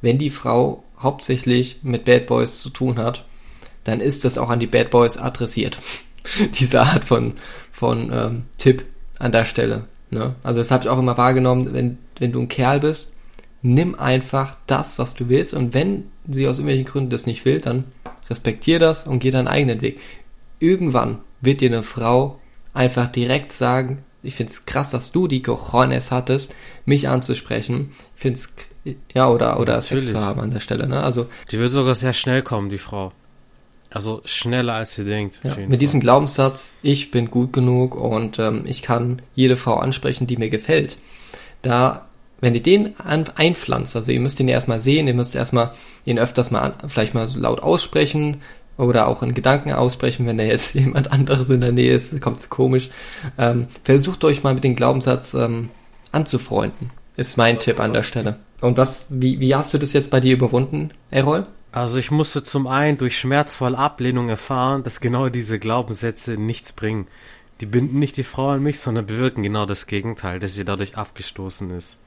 wenn 0.02 0.18
die 0.18 0.30
Frau 0.30 0.84
hauptsächlich 0.98 1.78
mit 1.82 2.04
Bad 2.04 2.26
Boys 2.26 2.58
zu 2.58 2.70
tun 2.70 2.98
hat, 2.98 3.24
dann 3.84 4.00
ist 4.00 4.24
das 4.24 4.36
auch 4.36 4.50
an 4.50 4.60
die 4.60 4.66
Bad 4.66 4.90
Boys 4.90 5.16
adressiert. 5.16 5.78
Diese 6.58 6.82
Art 6.82 7.04
von, 7.04 7.34
von 7.70 8.10
ähm, 8.12 8.42
Tipp 8.58 8.84
an 9.18 9.32
der 9.32 9.44
Stelle. 9.44 9.84
Ne? 10.10 10.34
Also 10.42 10.60
das 10.60 10.70
habe 10.70 10.84
ich 10.84 10.90
auch 10.90 10.98
immer 10.98 11.16
wahrgenommen, 11.16 11.72
wenn, 11.72 11.98
wenn 12.18 12.32
du 12.32 12.40
ein 12.40 12.48
Kerl 12.48 12.80
bist, 12.80 13.12
nimm 13.62 13.94
einfach 13.94 14.56
das, 14.66 14.98
was 14.98 15.14
du 15.14 15.28
willst 15.28 15.54
und 15.54 15.74
wenn 15.74 16.04
sie 16.28 16.48
aus 16.48 16.58
irgendwelchen 16.58 16.86
Gründen 16.86 17.10
das 17.10 17.26
nicht 17.26 17.44
will, 17.44 17.60
dann 17.60 17.84
respektier 18.28 18.78
das 18.78 19.06
und 19.06 19.20
geh 19.20 19.30
deinen 19.30 19.48
eigenen 19.48 19.80
Weg. 19.80 20.00
Irgendwann 20.58 21.20
wird 21.40 21.60
dir 21.60 21.70
eine 21.70 21.82
Frau 21.82 22.40
einfach 22.72 23.08
direkt 23.08 23.52
sagen, 23.52 24.02
ich 24.24 24.34
finde 24.34 24.52
es 24.52 24.66
krass, 24.66 24.90
dass 24.90 25.12
du 25.12 25.28
die 25.28 25.42
Cojones 25.42 26.10
hattest, 26.10 26.54
mich 26.84 27.08
anzusprechen. 27.08 27.92
Ich 28.16 28.22
finde 28.22 28.38
es, 28.38 28.54
ja, 29.12 29.30
oder, 29.30 29.60
oder 29.60 29.74
Sex 29.80 29.90
Natürlich. 29.90 30.10
zu 30.12 30.20
haben 30.20 30.40
an 30.40 30.50
der 30.50 30.60
Stelle, 30.60 30.88
ne? 30.88 31.02
Also, 31.02 31.26
Die 31.50 31.58
wird 31.58 31.70
sogar 31.70 31.94
sehr 31.94 32.12
schnell 32.12 32.42
kommen, 32.42 32.68
die 32.70 32.78
Frau. 32.78 33.12
Also 33.90 34.22
schneller 34.24 34.74
als 34.74 34.98
ihr 34.98 35.04
denkt. 35.04 35.40
ja, 35.44 35.56
mit 35.68 35.80
diesem 35.80 36.00
Fall. 36.00 36.06
Glaubenssatz, 36.06 36.74
ich 36.82 37.12
bin 37.12 37.30
gut 37.30 37.52
genug 37.52 37.94
und 37.94 38.40
ähm, 38.40 38.64
ich 38.66 38.82
kann 38.82 39.22
jede 39.36 39.56
Frau 39.56 39.76
ansprechen, 39.76 40.26
die 40.26 40.36
mir 40.36 40.50
gefällt. 40.50 40.98
Da, 41.62 42.08
wenn 42.40 42.56
ihr 42.56 42.62
den 42.62 42.98
an, 42.98 43.26
einpflanzt, 43.36 43.94
also 43.94 44.10
ihr 44.10 44.18
müsst 44.18 44.40
ihn 44.40 44.48
erstmal 44.48 44.80
sehen, 44.80 45.06
ihr 45.06 45.14
müsst 45.14 45.36
erstmal 45.36 45.74
ihn 46.04 46.18
öfters 46.18 46.50
mal 46.50 46.58
an, 46.58 46.74
vielleicht 46.88 47.14
mal 47.14 47.28
so 47.28 47.38
laut 47.38 47.60
aussprechen 47.60 48.42
oder 48.76 49.06
auch 49.06 49.22
in 49.22 49.34
Gedanken 49.34 49.72
aussprechen, 49.72 50.26
wenn 50.26 50.38
da 50.38 50.44
jetzt 50.44 50.74
jemand 50.74 51.12
anderes 51.12 51.50
in 51.50 51.60
der 51.60 51.72
Nähe 51.72 51.94
ist, 51.94 52.20
kommt 52.20 52.40
es 52.40 52.50
komisch. 52.50 52.90
Ähm, 53.38 53.68
versucht 53.82 54.24
euch 54.24 54.42
mal 54.42 54.54
mit 54.54 54.64
dem 54.64 54.76
Glaubenssatz 54.76 55.34
ähm, 55.34 55.70
anzufreunden, 56.12 56.90
ist 57.16 57.36
mein 57.36 57.58
Tipp 57.58 57.80
an 57.80 57.92
der 57.92 58.02
Stelle. 58.02 58.38
Und 58.60 58.76
was, 58.76 59.06
wie, 59.10 59.40
wie 59.40 59.54
hast 59.54 59.74
du 59.74 59.78
das 59.78 59.92
jetzt 59.92 60.10
bei 60.10 60.20
dir 60.20 60.34
überwunden, 60.34 60.90
Errol? 61.10 61.46
Also 61.72 61.98
ich 61.98 62.10
musste 62.10 62.42
zum 62.42 62.66
einen 62.68 62.98
durch 62.98 63.18
schmerzvolle 63.18 63.76
Ablehnung 63.76 64.28
erfahren, 64.28 64.84
dass 64.84 65.00
genau 65.00 65.28
diese 65.28 65.58
Glaubenssätze 65.58 66.36
nichts 66.36 66.72
bringen. 66.72 67.08
Die 67.60 67.66
binden 67.66 67.98
nicht 67.98 68.16
die 68.16 68.22
Frau 68.22 68.50
an 68.50 68.62
mich, 68.62 68.78
sondern 68.80 69.06
bewirken 69.06 69.42
genau 69.42 69.66
das 69.66 69.86
Gegenteil, 69.86 70.38
dass 70.38 70.54
sie 70.54 70.64
dadurch 70.64 70.96
abgestoßen 70.96 71.70
ist. 71.70 71.98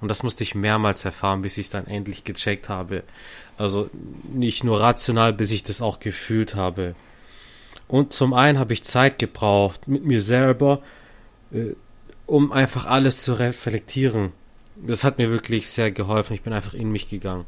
Und 0.00 0.08
das 0.08 0.22
musste 0.22 0.42
ich 0.42 0.54
mehrmals 0.54 1.04
erfahren, 1.04 1.42
bis 1.42 1.56
ich 1.56 1.66
es 1.66 1.70
dann 1.70 1.86
endlich 1.86 2.24
gecheckt 2.24 2.68
habe. 2.68 3.04
Also 3.56 3.88
nicht 4.32 4.64
nur 4.64 4.80
rational, 4.80 5.32
bis 5.32 5.50
ich 5.50 5.62
das 5.62 5.80
auch 5.80 6.00
gefühlt 6.00 6.54
habe. 6.54 6.94
Und 7.88 8.12
zum 8.12 8.34
einen 8.34 8.58
habe 8.58 8.72
ich 8.72 8.82
Zeit 8.82 9.18
gebraucht 9.18 9.86
mit 9.86 10.04
mir 10.04 10.20
selber, 10.20 10.82
äh, 11.52 11.74
um 12.26 12.52
einfach 12.52 12.86
alles 12.86 13.22
zu 13.22 13.34
reflektieren. 13.34 14.32
Das 14.76 15.04
hat 15.04 15.18
mir 15.18 15.30
wirklich 15.30 15.70
sehr 15.70 15.90
geholfen. 15.90 16.34
Ich 16.34 16.42
bin 16.42 16.52
einfach 16.52 16.74
in 16.74 16.90
mich 16.90 17.08
gegangen. 17.08 17.44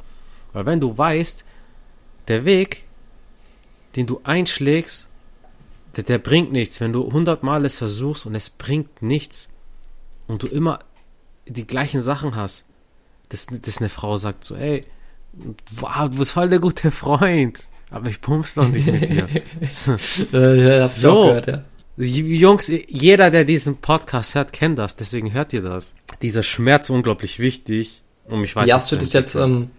Weil 0.52 0.66
wenn 0.66 0.80
du 0.80 0.96
weißt, 0.96 1.44
der 2.28 2.44
Weg, 2.44 2.84
den 3.96 4.06
du 4.06 4.20
einschlägst, 4.24 5.08
der, 5.96 6.04
der 6.04 6.18
bringt 6.18 6.52
nichts. 6.52 6.80
Wenn 6.80 6.92
du 6.92 7.10
hundertmal 7.12 7.64
es 7.64 7.76
versuchst 7.76 8.26
und 8.26 8.34
es 8.34 8.50
bringt 8.50 9.02
nichts 9.02 9.50
und 10.26 10.42
du 10.42 10.46
immer 10.46 10.80
die 11.46 11.66
gleichen 11.66 12.00
Sachen 12.00 12.36
hast, 12.36 12.66
dass, 13.28 13.46
dass 13.46 13.78
eine 13.78 13.88
Frau 13.88 14.16
sagt 14.16 14.44
so, 14.44 14.56
ey, 14.56 14.82
wow, 15.76 16.08
du 16.10 16.18
bist 16.18 16.32
voll 16.32 16.48
der 16.48 16.60
gute 16.60 16.90
Freund, 16.90 17.58
aber 17.90 18.08
ich 18.08 18.20
pump's 18.20 18.54
doch 18.54 18.68
nicht 18.68 18.86
mit 18.86 19.08
dir. 19.08 19.26
Äh, 20.32 20.64
ja, 20.64 20.88
So. 20.88 21.26
gehört, 21.26 21.46
ja. 21.46 21.64
Jungs, 21.98 22.70
jeder, 22.88 23.30
der 23.30 23.44
diesen 23.44 23.78
Podcast 23.78 24.34
hört, 24.34 24.52
kennt 24.52 24.78
das, 24.78 24.96
deswegen 24.96 25.32
hört 25.32 25.54
ihr 25.54 25.62
das. 25.62 25.94
Dieser 26.20 26.42
Schmerz 26.42 26.90
unglaublich 26.90 27.38
wichtig, 27.38 28.02
um 28.26 28.42
mich 28.42 28.54
Wie 28.54 28.72
hast 28.72 28.92
du 28.92 28.96
das 28.96 29.14
jetzt, 29.14 29.34
ähm, 29.34 29.70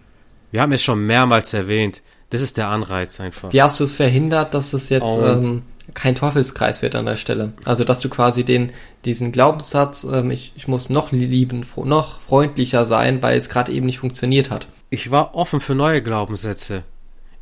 Wir 0.50 0.60
haben 0.62 0.72
es 0.72 0.82
schon 0.82 1.06
mehrmals 1.06 1.54
erwähnt. 1.54 2.02
Das 2.30 2.42
ist 2.42 2.56
der 2.56 2.68
Anreiz 2.68 3.20
einfach. 3.20 3.52
Wie 3.52 3.62
hast 3.62 3.80
du 3.80 3.84
es 3.84 3.92
verhindert, 3.92 4.52
dass 4.54 4.72
es 4.72 4.90
jetzt 4.90 5.16
ähm, 5.20 5.62
kein 5.94 6.14
Teufelskreis 6.14 6.82
wird 6.82 6.94
an 6.94 7.06
der 7.06 7.16
Stelle? 7.16 7.54
Also, 7.64 7.84
dass 7.84 8.00
du 8.00 8.08
quasi 8.08 8.44
den, 8.44 8.72
diesen 9.04 9.32
Glaubenssatz, 9.32 10.04
ähm, 10.04 10.30
ich, 10.30 10.52
ich 10.54 10.68
muss 10.68 10.90
noch 10.90 11.10
lieben, 11.12 11.64
noch 11.76 12.20
freundlicher 12.20 12.84
sein, 12.84 13.22
weil 13.22 13.38
es 13.38 13.48
gerade 13.48 13.72
eben 13.72 13.86
nicht 13.86 13.98
funktioniert 13.98 14.50
hat. 14.50 14.68
Ich 14.90 15.10
war 15.10 15.34
offen 15.34 15.60
für 15.60 15.74
neue 15.74 16.02
Glaubenssätze. 16.02 16.84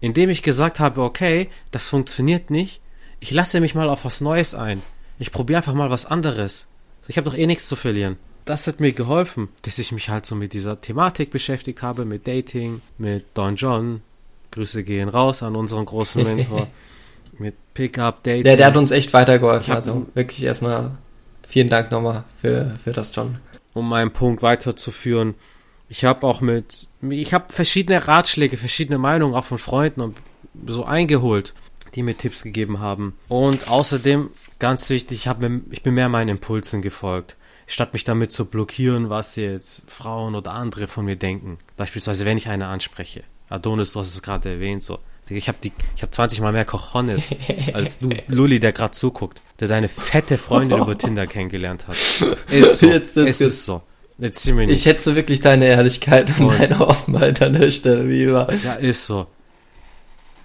Indem 0.01 0.31
ich 0.31 0.43
gesagt 0.43 0.79
habe, 0.79 1.03
okay, 1.03 1.49
das 1.71 1.87
funktioniert 1.87 2.51
nicht, 2.51 2.81
ich 3.19 3.31
lasse 3.31 3.61
mich 3.61 3.75
mal 3.75 3.89
auf 3.89 4.05
was 4.05 4.21
Neues 4.21 4.55
ein. 4.55 4.83
Ich 5.19 5.33
probiere 5.33 5.59
einfach 5.59 5.75
mal 5.75 5.91
was 5.91 6.07
anderes. 6.07 6.67
Ich 7.09 7.17
habe 7.17 7.29
doch 7.31 7.37
eh 7.37 7.47
nichts 7.47 7.67
zu 7.67 7.77
verlieren. 7.77 8.19
Das 8.45 8.67
hat 8.67 8.79
mir 8.79 8.93
geholfen, 8.93 9.49
dass 9.63 9.79
ich 9.79 9.91
mich 9.91 10.09
halt 10.09 10.27
so 10.27 10.37
mit 10.37 10.53
dieser 10.53 10.81
Thematik 10.81 11.31
beschäftigt 11.31 11.83
habe, 11.83 12.05
mit 12.05 12.29
Dating, 12.29 12.81
mit 12.99 13.25
Don 13.35 13.57
John. 13.57 14.03
Grüße 14.51 14.85
gehen 14.85 15.09
raus 15.09 15.43
an 15.43 15.57
unseren 15.57 15.85
großen 15.85 16.23
Mentor. 16.23 16.69
mit 17.39 17.55
Pickup, 17.75 18.23
Dating. 18.23 18.45
Der, 18.45 18.57
der 18.57 18.67
hat 18.67 18.77
uns 18.77 18.91
echt 18.91 19.13
weitergeholfen. 19.13 19.75
Also 19.75 20.07
wirklich 20.15 20.43
erstmal 20.43 20.93
vielen 21.47 21.69
Dank 21.69 21.91
nochmal 21.91 22.25
für, 22.37 22.79
für 22.83 22.93
das, 22.93 23.15
John. 23.15 23.39
um 23.75 23.89
meinen 23.89 24.13
Punkt 24.13 24.43
weiterzuführen. 24.43 25.35
Ich 25.89 26.05
habe 26.05 26.27
auch 26.27 26.41
mit, 26.41 26.89
ich 27.09 27.33
habe 27.33 27.53
verschiedene 27.53 28.09
Ratschläge, 28.09 28.57
verschiedene 28.57 28.99
Meinungen 28.99 29.35
auch 29.35 29.45
von 29.45 29.59
Freunden 29.59 30.01
und 30.01 30.17
so 30.67 30.85
eingeholt, 30.85 31.55
die 31.95 32.03
mir 32.03 32.17
Tipps 32.17 32.43
gegeben 32.43 32.81
haben. 32.81 33.17
Und 33.29 33.69
außerdem, 33.71 34.31
ganz 34.59 34.91
wichtig, 34.91 35.19
ich, 35.19 35.29
hab 35.29 35.41
mir, 35.41 35.61
ich 35.71 35.83
bin 35.83 35.95
mehr 35.95 36.09
meinen 36.09 36.31
Impulsen 36.31 36.83
gefolgt. 36.83 37.37
Statt 37.69 37.93
mich 37.93 38.05
damit 38.05 38.31
zu 38.31 38.47
blockieren, 38.47 39.11
was 39.11 39.35
jetzt 39.37 39.91
Frauen 39.91 40.37
oder 40.37 40.53
andere 40.53 40.87
von 40.87 41.05
mir 41.05 41.17
denken. 41.17 41.59
Beispielsweise, 41.77 42.25
wenn 42.25 42.39
ich 42.39 42.49
eine 42.49 42.69
anspreche. 42.69 43.25
Adonis, 43.49 43.93
du 43.93 44.01
hast 44.01 44.15
es 44.15 44.23
gerade 44.23 44.51
erwähnt, 44.51 44.83
so. 44.83 44.99
Ich 45.29 45.49
habe 45.49 45.59
habe 46.01 46.11
20 46.11 46.41
mal 46.41 46.53
mehr 46.53 46.65
Cojones 46.65 47.31
als 47.73 47.99
du, 47.99 48.11
Lulli, 48.29 48.61
der 48.61 48.73
gerade 48.73 48.93
zuguckt, 48.93 49.41
der 49.59 49.67
deine 49.67 49.89
fette 49.89 50.39
Freundin 50.39 50.79
über 50.79 50.97
Tinder 50.99 51.27
kennengelernt 51.27 51.89
hat. 51.89 51.97
Ist 52.51 52.79
so. 52.79 52.87
Jetzt- 52.87 53.17
jetzt- 53.17 53.17
es 53.17 53.41
ist 53.41 53.65
so. 53.65 53.83
Jetzt 54.19 54.47
Ich 54.47 54.55
nicht. 54.55 54.83
schätze 54.83 55.15
wirklich 55.17 55.41
deine 55.41 55.67
Ehrlichkeit 55.67 56.31
und, 56.39 56.47
Und- 56.47 56.59
deine 56.61 56.81
Offenheit 56.87 57.43
an 57.43 57.53
der 57.55 57.71
Stelle, 57.71 58.09
wie 58.09 58.23
immer. 58.23 58.51
Ja, 58.65 58.75
ist 58.75 59.05
so. 59.07 59.27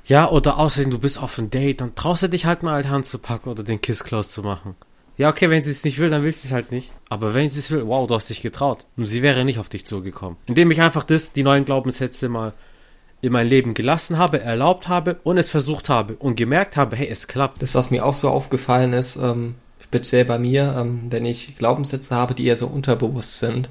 Ja, 0.05 0.29
oder 0.29 0.57
außerdem, 0.57 0.91
du 0.91 0.99
bist 0.99 1.21
auf 1.21 1.37
ein 1.37 1.49
Date, 1.51 1.79
dann 1.81 1.95
traust 1.95 2.23
du 2.23 2.27
dich 2.27 2.45
halt 2.45 2.63
mal 2.63 2.81
die 2.83 2.89
Hand 2.89 3.05
zu 3.05 3.17
packen 3.19 3.49
oder 3.49 3.63
den 3.63 3.79
Kiss 3.79 4.03
close 4.03 4.29
zu 4.29 4.41
machen. 4.41 4.75
Ja, 5.17 5.29
okay, 5.29 5.49
wenn 5.49 5.61
sie 5.61 5.69
es 5.71 5.83
nicht 5.83 5.99
will, 5.99 6.09
dann 6.09 6.23
will 6.23 6.33
sie 6.33 6.47
es 6.47 6.51
halt 6.53 6.71
nicht. 6.71 6.91
Aber 7.09 7.33
wenn 7.33 7.49
sie 7.49 7.59
es 7.59 7.69
will, 7.71 7.85
wow, 7.87 8.07
du 8.07 8.15
hast 8.15 8.29
dich 8.29 8.41
getraut. 8.41 8.87
Und 8.97 9.05
sie 9.05 9.21
wäre 9.21 9.45
nicht 9.45 9.59
auf 9.59 9.69
dich 9.69 9.85
zugekommen. 9.85 10.37
Indem 10.47 10.71
ich 10.71 10.81
einfach 10.81 11.03
das, 11.03 11.31
die 11.33 11.43
neuen 11.43 11.63
Glaubenssätze 11.65 12.27
mal 12.27 12.53
in 13.21 13.31
mein 13.31 13.47
Leben 13.47 13.73
gelassen 13.73 14.17
habe, 14.17 14.41
erlaubt 14.41 14.87
habe 14.87 15.17
und 15.23 15.37
es 15.37 15.47
versucht 15.47 15.89
habe 15.89 16.15
und 16.15 16.35
gemerkt 16.35 16.75
habe, 16.75 16.95
hey, 16.95 17.07
es 17.07 17.27
klappt. 17.27 17.61
Das, 17.61 17.75
was 17.75 17.91
mir 17.91 18.05
auch 18.05 18.15
so 18.15 18.29
aufgefallen 18.29 18.93
ist, 18.93 19.15
ähm, 19.15 19.55
speziell 19.79 20.25
bei 20.25 20.39
mir, 20.39 20.75
ähm, 20.77 21.03
wenn 21.09 21.25
ich 21.25 21.55
Glaubenssätze 21.57 22.15
habe, 22.15 22.33
die 22.33 22.45
eher 22.45 22.55
so 22.55 22.67
unterbewusst 22.67 23.39
sind, 23.39 23.69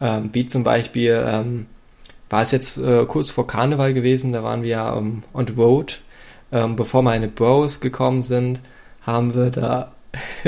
ähm, 0.00 0.30
wie 0.32 0.46
zum 0.46 0.62
Beispiel, 0.62 1.24
ähm, 1.26 1.66
war 2.30 2.42
es 2.42 2.52
jetzt 2.52 2.78
äh, 2.78 3.04
kurz 3.06 3.30
vor 3.30 3.46
Karneval 3.46 3.94
gewesen, 3.94 4.32
da 4.32 4.42
waren 4.42 4.62
wir 4.62 4.94
ähm, 4.96 5.22
on 5.32 5.46
the 5.46 5.54
road, 5.54 6.00
ähm, 6.52 6.76
bevor 6.76 7.02
meine 7.02 7.28
Bros 7.28 7.80
gekommen 7.80 8.22
sind, 8.22 8.60
haben 9.02 9.34
wir 9.34 9.50
da, 9.50 9.92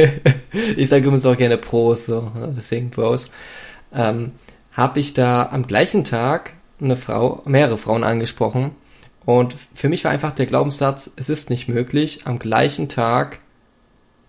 ich 0.77 0.88
sage 0.88 1.03
übrigens 1.03 1.27
auch 1.27 1.37
gerne 1.37 1.57
Pros, 1.57 2.07
so, 2.07 2.31
deswegen 2.57 2.90
Bros, 2.90 3.31
ähm, 3.92 4.33
habe 4.72 5.01
ich 5.01 5.14
da 5.14 5.48
am 5.51 5.66
gleichen 5.66 6.05
Tag 6.05 6.53
eine 6.80 6.96
Frau, 6.96 7.42
mehrere 7.44 7.78
Frauen 7.78 8.04
angesprochen 8.04 8.72
und 9.24 9.56
für 9.74 9.90
mich 9.90 10.04
war 10.04 10.10
einfach 10.10 10.32
der 10.32 10.46
Glaubenssatz, 10.46 11.12
es 11.16 11.28
ist 11.28 11.50
nicht 11.50 11.68
möglich, 11.68 12.20
am 12.24 12.38
gleichen 12.38 12.88
Tag 12.88 13.40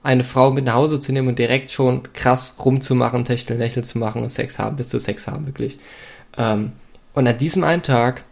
eine 0.04 0.24
Frau 0.24 0.52
mit 0.52 0.66
nach 0.66 0.76
Hause 0.76 1.00
zu 1.00 1.12
nehmen 1.12 1.30
und 1.30 1.40
direkt 1.40 1.72
schon 1.72 2.04
krass 2.14 2.58
rumzumachen, 2.64 3.26
Techteln, 3.26 3.60
Lächeln 3.60 3.84
zu 3.84 3.98
machen 3.98 4.22
und 4.22 4.30
Sex 4.30 4.60
haben, 4.60 4.76
bis 4.76 4.90
zu 4.90 5.00
Sex 5.00 5.28
haben, 5.28 5.46
wirklich. 5.46 5.80
Ähm, 6.38 6.74
und 7.14 7.28
an 7.28 7.38
diesem 7.38 7.64
einen 7.64 7.82
Tag 7.82 8.24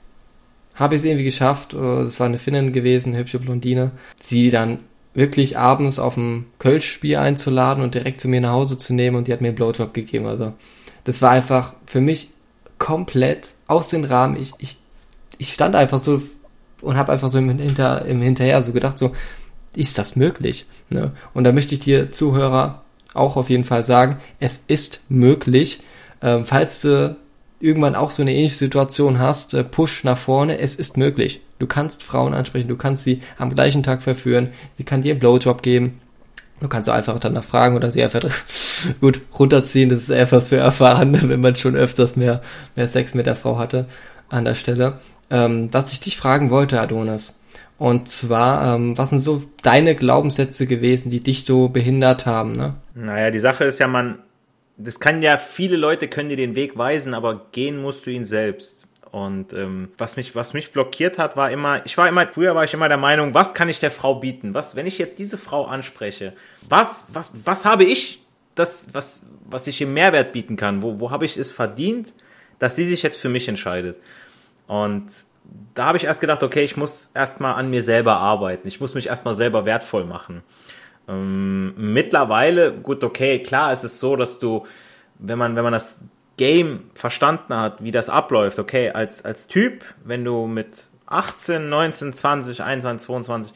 habe 0.75 0.95
ich 0.95 0.99
es 0.99 1.06
irgendwie 1.06 1.23
geschafft, 1.23 1.73
äh, 1.73 1.77
das 1.77 2.19
war 2.19 2.27
eine 2.27 2.38
Finnin 2.38 2.71
gewesen, 2.73 3.10
eine 3.10 3.19
hübsche 3.19 3.39
Blondine, 3.39 3.91
sie 4.21 4.49
dann 4.49 4.80
wirklich 5.13 5.58
abends 5.58 5.99
auf 5.99 6.15
ein 6.15 6.45
Kölsch-Spiel 6.60 7.15
einzuladen 7.17 7.84
und 7.84 7.95
direkt 7.95 8.21
zu 8.21 8.27
mir 8.27 8.39
nach 8.39 8.51
Hause 8.51 8.77
zu 8.77 8.93
nehmen 8.93 9.15
und 9.15 9.27
die 9.27 9.34
hat 9.34 9.41
mir 9.41 9.47
einen 9.47 9.56
Blowjob 9.56 9.93
gegeben. 9.93 10.25
Also 10.25 10.53
das 11.06 11.21
war 11.21 11.32
einfach 11.32 11.73
für 11.86 12.01
mich 12.01 12.30
komplett 12.80 13.56
aus 13.68 13.88
dem 13.88 14.04
Rahmen. 14.04 14.38
Ich, 14.40 14.54
ich, 14.58 14.78
ich 15.38 15.54
stand 15.54 15.76
einfach 15.76 16.00
so 16.00 16.22
und 16.82 16.98
habe 16.98 17.12
einfach 17.12 17.30
so 17.30 17.38
im, 17.38 17.58
Hinter, 17.58 18.06
im 18.06 18.22
Hinterher 18.22 18.62
so 18.62 18.72
gedacht, 18.72 18.98
so, 18.98 19.13
ist 19.76 19.98
das 19.98 20.16
möglich? 20.16 20.66
Ne? 20.90 21.12
Und 21.34 21.44
da 21.44 21.52
möchte 21.52 21.76
ich 21.76 21.82
dir 21.82 22.12
Zuhörer 22.12 22.84
auch 23.13 23.36
auf 23.36 23.50
jeden 23.50 23.63
Fall 23.63 23.84
sagen, 23.84 24.18
es 24.40 24.63
ist 24.68 25.02
möglich, 25.10 25.82
ähm, 26.22 26.46
falls 26.46 26.82
du 26.82 27.16
irgendwann 27.60 27.96
auch 27.96 28.12
so 28.12 28.22
eine 28.22 28.34
ähnliche 28.34 28.56
Situation 28.56 29.20
hast, 29.20 29.54
äh, 29.54 29.63
Push 29.63 30.04
nach 30.04 30.18
vorne, 30.18 30.60
es 30.60 30.76
ist 30.76 30.98
möglich. 30.98 31.42
Du 31.60 31.66
kannst 31.66 32.04
Frauen 32.04 32.34
ansprechen, 32.34 32.68
du 32.68 32.78
kannst 32.78 33.04
sie 33.04 33.22
am 33.38 33.54
gleichen 33.54 33.82
Tag 33.82 34.04
verführen, 34.04 34.50
sie 34.76 34.84
kann 34.84 35.02
dir 35.02 35.12
einen 35.12 35.20
Blowjob 35.20 35.63
geben. 35.63 36.00
Du 36.60 36.67
kannst 36.67 36.89
auch 36.89 36.93
einfach 36.93 37.20
danach 37.20 37.43
fragen 37.43 37.76
oder 37.76 37.91
sie 37.91 38.04
einfach 38.04 38.24
gut 39.02 39.22
runterziehen. 39.38 39.89
Das 39.89 40.00
ist 40.00 40.10
etwas 40.10 40.50
für 40.50 40.58
Erfahrene, 40.58 41.30
wenn 41.30 41.41
man 41.41 41.56
schon 41.56 41.76
öfters 41.76 42.15
mehr, 42.15 42.41
mehr 42.76 42.88
Sex 42.88 43.13
mit 43.13 43.26
der 43.26 43.36
Frau 43.36 43.58
hatte 43.58 43.86
an 44.30 44.46
der 44.46 44.56
Stelle. 44.56 45.00
Ähm, 45.30 45.70
was 45.72 45.91
ich 45.91 46.00
dich 46.00 46.17
fragen 46.17 46.50
wollte, 46.50 46.80
Adonis, 46.80 47.38
und 47.78 48.10
zwar, 48.10 48.76
ähm, 48.76 48.98
was 48.98 49.10
sind 49.10 49.20
so 49.20 49.43
deine 49.62 49.96
Glaubenssätze 49.96 50.65
gewesen, 50.65 51.12
die 51.12 51.20
dich 51.20 51.46
so 51.46 51.70
behindert 51.70 52.26
haben? 52.26 52.54
Ne? 52.54 52.76
Naja, 52.96 53.30
die 53.30 53.39
Sache 53.39 53.65
ist 53.65 53.80
ja, 53.80 53.88
man, 53.88 54.20
das 54.78 55.00
kann 55.00 55.22
ja, 55.22 55.38
viele 55.38 55.78
Leute 55.78 56.08
können 56.08 56.30
dir 56.30 56.38
den 56.38 56.56
Weg 56.56 56.78
weisen, 56.78 57.13
aber 57.13 57.48
gehen 57.52 57.82
musst 57.82 58.06
du 58.06 58.10
ihn 58.10 58.26
selbst. 58.26 58.77
Und 59.12 59.54
ähm, 59.54 59.89
was 59.98 60.17
mich, 60.17 60.36
was 60.36 60.54
mich 60.54 60.72
blockiert 60.72 61.17
hat, 61.17 61.38
war 61.38 61.50
immer, 61.50 61.86
ich 61.86 61.98
war 61.98 62.10
immer, 62.10 62.28
früher 62.28 62.56
war 62.56 62.63
ich 62.63 62.74
immer 62.74 62.89
der 62.89 62.98
Meinung, 62.98 63.34
was 63.34 63.54
kann 63.54 63.70
ich 63.70 63.80
der 63.80 63.91
Frau 63.91 64.15
bieten? 64.15 64.54
Was, 64.54 64.76
wenn 64.76 64.86
ich 64.86 64.98
jetzt 64.98 65.17
diese 65.20 65.38
Frau 65.38 65.65
anspreche, 65.65 66.34
was, 66.67 67.08
was, 67.13 67.34
was 67.46 67.65
habe 67.65 67.86
ich, 67.86 68.24
das, 68.56 68.89
was, 68.93 69.26
was 69.46 69.67
ich 69.67 69.82
im 69.82 69.93
Mehrwert 69.93 70.34
bieten 70.34 70.56
kann? 70.56 70.82
Wo, 70.82 71.00
wo 71.00 71.12
habe 71.12 71.26
ich 71.26 71.38
es 71.38 71.52
verdient, 71.52 72.13
dass 72.60 72.76
sie 72.76 72.86
sich 72.86 73.04
jetzt 73.04 73.17
für 73.17 73.30
mich 73.30 73.48
entscheidet? 73.48 74.00
Und 74.67 75.10
da 75.74 75.86
habe 75.86 75.98
ich 75.98 76.06
erst 76.06 76.22
gedacht, 76.22 76.43
okay, 76.43 76.63
ich 76.63 76.76
muss 76.76 77.12
erstmal 77.13 77.56
an 77.56 77.70
mir 77.70 77.84
selber 77.84 78.17
arbeiten. 78.17 78.67
Ich 78.67 78.82
muss 78.82 78.96
mich 78.96 79.08
erstmal 79.08 79.34
selber 79.34 79.65
wertvoll 79.65 80.06
machen. 80.06 80.43
Ähm, 81.08 81.74
mittlerweile, 81.93 82.74
gut, 82.74 83.04
okay, 83.04 83.41
klar 83.41 83.72
ist 83.72 83.84
es 83.84 84.00
so, 84.00 84.15
dass 84.15 84.39
du, 84.39 84.65
wenn 85.20 85.38
man, 85.38 85.56
wenn 85.56 85.63
man 85.63 85.74
das 85.74 86.04
Game 86.38 86.91
verstanden 86.93 87.56
hat, 87.56 87.84
wie 87.84 87.91
das 87.91 88.10
abläuft, 88.10 88.60
okay, 88.60 88.91
als, 88.91 89.26
als 89.26 89.47
Typ, 89.47 89.84
wenn 90.06 90.23
du 90.23 90.45
mit 90.45 90.89
18, 91.08 91.67
19, 91.69 92.13
20, 92.13 92.63
21, 92.63 93.06
22, 93.06 93.54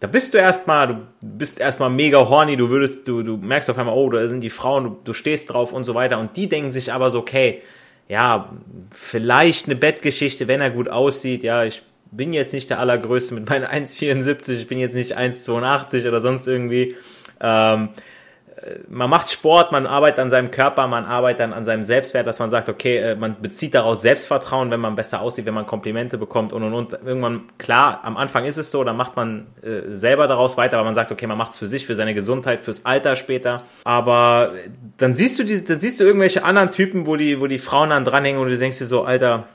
da 0.00 0.06
bist 0.06 0.32
du 0.32 0.38
erstmal, 0.38 0.86
du 0.88 0.96
bist 1.20 1.60
erstmal 1.60 1.90
mega 1.90 2.18
horny, 2.18 2.56
du 2.56 2.70
würdest, 2.70 3.06
du, 3.06 3.22
du 3.22 3.36
merkst 3.36 3.68
auf 3.68 3.76
einmal, 3.76 3.94
oh, 3.94 4.08
da 4.08 4.26
sind 4.28 4.40
die 4.40 4.50
Frauen, 4.50 4.84
du, 4.84 4.96
du 5.04 5.12
stehst 5.12 5.52
drauf 5.52 5.72
und 5.72 5.84
so 5.84 5.94
weiter. 5.94 6.18
Und 6.18 6.36
die 6.38 6.48
denken 6.48 6.70
sich 6.70 6.92
aber 6.92 7.10
so, 7.10 7.18
okay, 7.18 7.62
ja, 8.08 8.50
vielleicht 8.92 9.66
eine 9.66 9.76
Bettgeschichte, 9.76 10.48
wenn 10.48 10.62
er 10.62 10.70
gut 10.70 10.88
aussieht, 10.88 11.42
ja, 11.42 11.64
ich 11.64 11.82
bin 12.10 12.32
jetzt 12.32 12.54
nicht 12.54 12.70
der 12.70 12.80
Allergrößte 12.80 13.34
mit 13.34 13.48
meinen 13.48 13.64
1,74, 13.66 14.52
ich 14.52 14.66
bin 14.66 14.78
jetzt 14.78 14.94
nicht 14.94 15.18
1,82 15.18 16.08
oder 16.08 16.20
sonst 16.20 16.46
irgendwie. 16.46 16.96
Ähm, 17.40 17.90
man 18.88 19.08
macht 19.08 19.30
Sport, 19.30 19.72
man 19.72 19.86
arbeitet 19.86 20.18
an 20.18 20.30
seinem 20.30 20.50
Körper, 20.50 20.86
man 20.86 21.04
arbeitet 21.04 21.40
dann 21.40 21.52
an 21.52 21.64
seinem 21.64 21.82
Selbstwert, 21.82 22.26
dass 22.26 22.38
man 22.38 22.50
sagt, 22.50 22.68
okay, 22.68 22.98
äh, 22.98 23.16
man 23.16 23.40
bezieht 23.40 23.74
daraus 23.74 24.02
Selbstvertrauen, 24.02 24.70
wenn 24.70 24.80
man 24.80 24.96
besser 24.96 25.20
aussieht, 25.22 25.46
wenn 25.46 25.54
man 25.54 25.66
Komplimente 25.66 26.18
bekommt 26.18 26.52
und 26.52 26.62
und 26.62 26.74
und. 26.74 26.92
Irgendwann, 26.92 27.48
klar, 27.58 28.00
am 28.02 28.16
Anfang 28.16 28.44
ist 28.44 28.58
es 28.58 28.70
so, 28.70 28.84
dann 28.84 28.96
macht 28.96 29.16
man 29.16 29.46
äh, 29.62 29.94
selber 29.94 30.26
daraus 30.26 30.56
weiter, 30.56 30.76
aber 30.76 30.84
man 30.84 30.94
sagt, 30.94 31.10
okay, 31.10 31.26
man 31.26 31.38
macht 31.38 31.52
es 31.52 31.58
für 31.58 31.66
sich, 31.66 31.86
für 31.86 31.94
seine 31.94 32.14
Gesundheit, 32.14 32.60
fürs 32.60 32.84
Alter 32.84 33.16
später. 33.16 33.62
Aber 33.84 34.52
dann 34.98 35.14
siehst 35.14 35.38
du 35.38 35.44
diese, 35.44 35.64
dann 35.64 35.80
siehst 35.80 35.98
du 35.98 36.04
irgendwelche 36.04 36.44
anderen 36.44 36.70
Typen, 36.70 37.06
wo 37.06 37.16
die, 37.16 37.40
wo 37.40 37.46
die 37.46 37.58
Frauen 37.58 37.90
dann 37.90 38.04
dranhängen 38.04 38.40
und 38.40 38.48
du 38.48 38.56
denkst 38.56 38.78
dir 38.78 38.86
so, 38.86 39.04
Alter, 39.04 39.46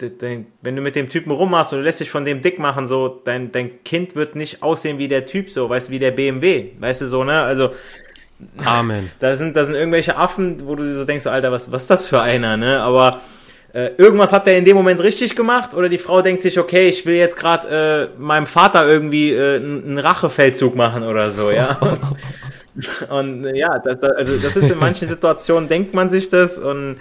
wenn 0.00 0.76
du 0.76 0.82
mit 0.82 0.96
dem 0.96 1.08
Typen 1.08 1.30
rummachst 1.30 1.72
und 1.72 1.80
du 1.80 1.84
lässt 1.84 2.00
dich 2.00 2.10
von 2.10 2.24
dem 2.24 2.40
dick 2.40 2.58
machen, 2.58 2.86
so, 2.86 3.20
dein, 3.24 3.52
dein 3.52 3.84
Kind 3.84 4.16
wird 4.16 4.36
nicht 4.36 4.62
aussehen 4.62 4.98
wie 4.98 5.08
der 5.08 5.26
Typ, 5.26 5.50
so, 5.50 5.68
weißt 5.68 5.88
du, 5.88 5.92
wie 5.92 5.98
der 5.98 6.12
BMW, 6.12 6.70
weißt 6.78 7.02
du, 7.02 7.06
so, 7.06 7.24
ne? 7.24 7.42
Also, 7.42 7.70
Amen. 8.64 9.10
Da 9.20 9.34
sind, 9.34 9.56
da 9.56 9.64
sind 9.64 9.74
irgendwelche 9.74 10.16
Affen, 10.16 10.66
wo 10.66 10.74
du 10.74 10.92
so 10.94 11.04
denkst, 11.04 11.26
Alter, 11.26 11.52
was, 11.52 11.70
was 11.72 11.82
ist 11.82 11.90
das 11.90 12.06
für 12.06 12.20
einer, 12.20 12.56
ne? 12.56 12.80
Aber 12.80 13.20
äh, 13.72 13.90
irgendwas 13.96 14.32
hat 14.32 14.46
der 14.46 14.58
in 14.58 14.64
dem 14.64 14.76
Moment 14.76 15.00
richtig 15.00 15.36
gemacht 15.36 15.74
oder 15.74 15.88
die 15.88 15.98
Frau 15.98 16.22
denkt 16.22 16.40
sich, 16.42 16.58
okay, 16.58 16.88
ich 16.88 17.06
will 17.06 17.14
jetzt 17.14 17.36
gerade 17.36 18.10
äh, 18.16 18.20
meinem 18.20 18.46
Vater 18.46 18.86
irgendwie 18.86 19.32
äh, 19.32 19.56
einen 19.56 19.98
Rachefeldzug 19.98 20.74
machen 20.74 21.04
oder 21.04 21.30
so, 21.30 21.50
ja. 21.50 21.78
Und, 23.10 23.44
äh, 23.44 23.56
ja, 23.56 23.78
das, 23.78 24.00
das, 24.00 24.12
also 24.12 24.32
das 24.38 24.56
ist 24.56 24.70
in 24.70 24.78
manchen 24.78 25.06
Situationen 25.06 25.68
denkt 25.68 25.92
man 25.92 26.08
sich 26.08 26.28
das 26.28 26.56
und 26.56 26.98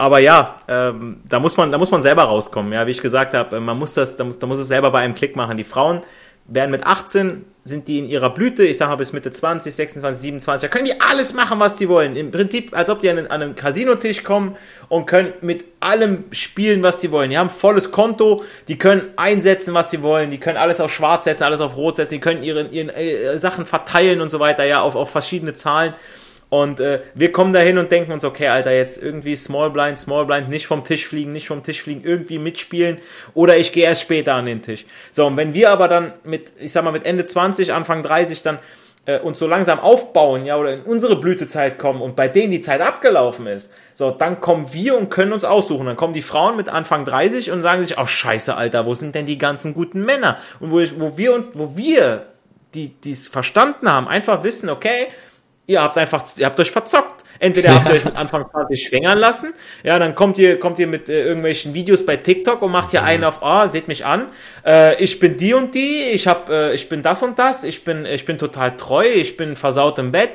aber 0.00 0.18
ja, 0.18 0.56
ähm, 0.66 1.18
da 1.28 1.38
muss 1.40 1.58
man, 1.58 1.70
da 1.70 1.76
muss 1.76 1.90
man 1.90 2.00
selber 2.00 2.22
rauskommen. 2.22 2.72
Ja, 2.72 2.86
wie 2.86 2.90
ich 2.90 3.02
gesagt 3.02 3.34
habe, 3.34 3.60
man 3.60 3.78
muss 3.78 3.92
das, 3.92 4.16
da 4.16 4.24
muss, 4.24 4.38
da 4.38 4.46
muss 4.46 4.58
es 4.58 4.66
selber 4.66 4.90
bei 4.90 5.00
einem 5.00 5.14
Klick 5.14 5.36
machen. 5.36 5.58
Die 5.58 5.64
Frauen 5.64 6.00
werden 6.46 6.70
mit 6.70 6.84
18 6.84 7.44
sind 7.62 7.88
die 7.88 7.98
in 7.98 8.08
ihrer 8.08 8.30
Blüte, 8.30 8.64
ich 8.64 8.78
sage 8.78 8.90
mal 8.90 8.96
bis 8.96 9.12
Mitte 9.12 9.30
20, 9.30 9.74
26, 9.74 10.22
27, 10.22 10.68
da 10.68 10.72
können 10.72 10.86
die 10.86 11.00
alles 11.00 11.34
machen, 11.34 11.60
was 11.60 11.76
die 11.76 11.88
wollen. 11.88 12.16
Im 12.16 12.30
Prinzip, 12.30 12.76
als 12.76 12.88
ob 12.88 13.00
die 13.00 13.10
an 13.10 13.18
einen, 13.18 13.26
an 13.28 13.42
einen 13.42 13.54
Casinotisch 13.54 14.24
kommen 14.24 14.56
und 14.88 15.06
können 15.06 15.34
mit 15.42 15.64
allem 15.78 16.24
spielen, 16.32 16.82
was 16.82 17.00
die 17.00 17.10
wollen. 17.10 17.30
Die 17.30 17.38
haben 17.38 17.50
volles 17.50 17.92
Konto, 17.92 18.44
die 18.68 18.78
können 18.78 19.08
einsetzen, 19.16 19.74
was 19.74 19.90
sie 19.90 20.02
wollen, 20.02 20.30
die 20.30 20.38
können 20.38 20.56
alles 20.56 20.80
auf 20.80 20.92
schwarz 20.92 21.24
setzen, 21.24 21.44
alles 21.44 21.60
auf 21.60 21.76
rot 21.76 21.96
setzen, 21.96 22.14
die 22.14 22.20
können 22.20 22.42
ihre, 22.42 22.68
ihre 22.68 22.92
äh, 22.94 23.38
Sachen 23.38 23.66
verteilen 23.66 24.20
und 24.20 24.30
so 24.30 24.40
weiter, 24.40 24.64
ja, 24.64 24.80
auf, 24.80 24.96
auf 24.96 25.10
verschiedene 25.10 25.54
Zahlen. 25.54 25.94
Und 26.50 26.80
äh, 26.80 27.00
wir 27.14 27.30
kommen 27.30 27.52
da 27.52 27.60
hin 27.60 27.78
und 27.78 27.92
denken 27.92 28.10
uns, 28.10 28.24
okay, 28.24 28.48
Alter, 28.48 28.72
jetzt 28.72 29.00
irgendwie 29.00 29.36
Small 29.36 29.70
Blind, 29.70 30.00
Small 30.00 30.26
Blind, 30.26 30.48
nicht 30.48 30.66
vom 30.66 30.84
Tisch 30.84 31.06
fliegen, 31.06 31.32
nicht 31.32 31.46
vom 31.46 31.62
Tisch 31.62 31.80
fliegen, 31.80 32.02
irgendwie 32.04 32.38
mitspielen 32.38 32.98
oder 33.34 33.56
ich 33.56 33.72
gehe 33.72 33.84
erst 33.84 34.02
später 34.02 34.34
an 34.34 34.46
den 34.46 34.60
Tisch. 34.60 34.84
So, 35.12 35.26
und 35.26 35.36
wenn 35.36 35.54
wir 35.54 35.70
aber 35.70 35.86
dann 35.86 36.12
mit, 36.24 36.52
ich 36.58 36.72
sag 36.72 36.82
mal, 36.82 36.90
mit 36.90 37.06
Ende 37.06 37.24
20, 37.24 37.72
Anfang 37.72 38.02
30 38.02 38.42
dann 38.42 38.58
äh, 39.06 39.20
uns 39.20 39.38
so 39.38 39.46
langsam 39.46 39.78
aufbauen, 39.78 40.44
ja, 40.44 40.56
oder 40.56 40.74
in 40.74 40.82
unsere 40.82 41.14
Blütezeit 41.14 41.78
kommen 41.78 42.02
und 42.02 42.16
bei 42.16 42.26
denen 42.26 42.50
die 42.50 42.60
Zeit 42.60 42.80
abgelaufen 42.80 43.46
ist, 43.46 43.72
so, 43.94 44.10
dann 44.10 44.40
kommen 44.40 44.72
wir 44.72 44.96
und 44.96 45.08
können 45.08 45.32
uns 45.32 45.44
aussuchen. 45.44 45.86
Dann 45.86 45.96
kommen 45.96 46.14
die 46.14 46.22
Frauen 46.22 46.56
mit 46.56 46.68
Anfang 46.68 47.04
30 47.04 47.52
und 47.52 47.62
sagen 47.62 47.84
sich, 47.84 47.96
oh 47.96 48.06
scheiße, 48.06 48.56
Alter, 48.56 48.86
wo 48.86 48.94
sind 48.94 49.14
denn 49.14 49.26
die 49.26 49.38
ganzen 49.38 49.72
guten 49.72 50.04
Männer? 50.04 50.38
Und 50.58 50.72
wo, 50.72 50.80
ich, 50.80 50.98
wo 50.98 51.16
wir 51.16 51.32
uns, 51.32 51.50
wo 51.54 51.76
wir, 51.76 52.26
die 52.74 52.92
es 53.04 53.28
verstanden 53.28 53.88
haben, 53.88 54.08
einfach 54.08 54.42
wissen, 54.42 54.68
okay, 54.68 55.08
ihr 55.70 55.80
habt 55.80 55.96
einfach, 55.96 56.24
ihr 56.36 56.46
habt 56.46 56.58
euch 56.58 56.70
verzockt. 56.70 57.24
Entweder 57.38 57.74
habt 57.74 57.88
ihr 57.88 57.94
euch 57.94 58.04
mit 58.04 58.16
Anfang 58.16 58.46
20 58.46 58.86
schwängern 58.86 59.16
lassen, 59.16 59.54
ja, 59.82 59.98
dann 59.98 60.14
kommt 60.14 60.36
ihr, 60.36 60.60
kommt 60.60 60.78
ihr 60.78 60.86
mit 60.86 61.08
äh, 61.08 61.24
irgendwelchen 61.24 61.72
Videos 61.72 62.04
bei 62.04 62.16
TikTok 62.16 62.60
und 62.60 62.70
macht 62.70 62.90
hier 62.90 63.02
einen 63.02 63.24
auf, 63.24 63.42
ah, 63.42 63.66
seht 63.66 63.88
mich 63.88 64.04
an, 64.04 64.26
äh, 64.66 65.02
ich 65.02 65.18
bin 65.20 65.38
die 65.38 65.54
und 65.54 65.74
die, 65.74 66.10
ich 66.10 66.26
hab, 66.26 66.50
äh, 66.50 66.74
ich 66.74 66.90
bin 66.90 67.00
das 67.00 67.22
und 67.22 67.38
das, 67.38 67.64
ich 67.64 67.82
bin, 67.82 68.04
ich 68.04 68.26
bin 68.26 68.36
total 68.36 68.76
treu, 68.76 69.06
ich 69.06 69.38
bin 69.38 69.56
versaut 69.56 69.98
im 69.98 70.12
Bett. 70.12 70.32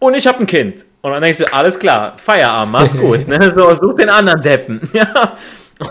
Und 0.00 0.16
ich 0.16 0.26
hab 0.26 0.40
ein 0.40 0.46
Kind. 0.46 0.84
Und 1.02 1.12
dann 1.12 1.22
denkst 1.22 1.38
du, 1.38 1.54
alles 1.54 1.78
klar, 1.78 2.16
Feierabend, 2.18 2.72
mach's 2.72 2.96
gut, 2.98 3.28
ne? 3.28 3.50
So, 3.50 3.72
such 3.72 3.94
den 3.94 4.08
anderen 4.08 4.42
Deppen, 4.42 4.80
ja. 4.92 5.36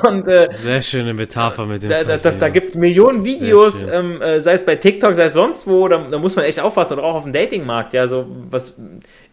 Und, 0.04 0.28
äh, 0.28 0.48
Sehr 0.52 0.82
schöne 0.82 1.14
Metapher 1.14 1.66
mit 1.66 1.84
dem 1.84 1.90
Da, 1.90 2.04
das, 2.04 2.24
das, 2.24 2.38
da 2.40 2.50
gibt's 2.50 2.76
Millionen 2.76 3.26
Videos, 3.26 3.84
ähm, 3.84 4.22
äh, 4.22 4.40
sei 4.40 4.54
es 4.54 4.66
bei 4.66 4.76
TikTok, 4.76 5.14
sei 5.16 5.26
es 5.26 5.34
sonst 5.34 5.68
wo, 5.68 5.88
da, 5.88 5.98
da 6.10 6.18
muss 6.20 6.36
man 6.36 6.46
echt 6.46 6.60
aufpassen 6.60 6.94
oder 6.94 7.04
auch 7.04 7.16
auf 7.16 7.24
dem 7.24 7.34
Datingmarkt, 7.34 7.94
ja, 7.94 8.08
so 8.08 8.26
was, 8.50 8.80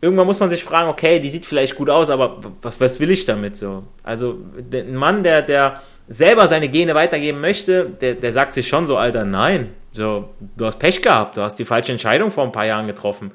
irgendwann 0.01 0.27
muss 0.27 0.41
man 0.41 0.49
sich 0.49 0.65
fragen, 0.65 0.89
okay, 0.89 1.21
die 1.21 1.31
sieht 1.31 1.47
vielleicht 1.47 1.77
gut 1.77 1.89
aus, 1.89 2.11
aber 2.11 2.41
was, 2.63 2.81
was 2.81 3.01
will 3.01 3.11
ich 3.11 3.27
damit 3.27 3.57
so? 3.57 3.85
Also 4.03 4.39
ein 4.73 4.97
Mann, 4.97 5.23
der, 5.23 5.43
der 5.43 5.83
selber 6.09 6.49
seine 6.49 6.69
Gene 6.69 6.95
weitergeben 6.95 7.41
möchte, 7.41 7.85
der, 8.01 8.15
der 8.15 8.33
sagt 8.33 8.55
sich 8.55 8.67
schon 8.67 8.87
so, 8.87 8.97
Alter, 8.97 9.25
nein, 9.25 9.71
so, 9.93 10.31
du 10.57 10.67
hast 10.67 10.79
Pech 10.79 11.03
gehabt, 11.03 11.37
du 11.37 11.43
hast 11.43 11.57
die 11.57 11.65
falsche 11.65 11.93
Entscheidung 11.93 12.33
vor 12.33 12.45
ein 12.45 12.53
paar 12.53 12.67
Jahren 12.67 12.89
getroffen. 12.89 13.31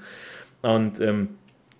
Und 0.61 0.99
ähm, 0.99 1.29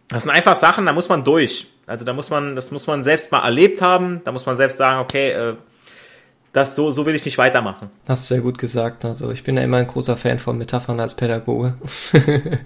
das 0.08 0.24
sind 0.24 0.32
einfach 0.32 0.56
Sachen, 0.56 0.86
da 0.86 0.94
muss 0.94 1.10
man 1.10 1.24
durch. 1.24 1.68
Also 1.88 2.06
da 2.06 2.14
muss 2.14 2.30
man, 2.30 2.56
das 2.56 2.72
muss 2.72 2.88
man 2.88 3.04
selbst 3.04 3.32
mal 3.32 3.44
erlebt 3.44 3.82
haben. 3.82 4.22
Da 4.24 4.32
muss 4.32 4.46
man 4.46 4.56
selbst 4.56 4.78
sagen, 4.78 5.02
okay, 5.02 5.32
äh, 5.32 5.56
das 6.54 6.76
so, 6.76 6.92
so 6.92 7.06
will 7.06 7.16
ich 7.16 7.26
nicht 7.26 7.38
weitermachen. 7.38 7.90
Hast 8.08 8.30
du 8.30 8.36
sehr 8.36 8.44
gut 8.44 8.58
gesagt. 8.58 9.04
Also 9.06 9.32
ich 9.32 9.44
bin 9.44 9.58
ja 9.58 9.64
immer 9.64 9.78
ein 9.78 9.88
großer 9.88 10.16
Fan 10.16 10.40
von 10.40 10.58
Metaphern 10.58 11.00
als 11.00 11.14
Pädagoge. 11.14 11.76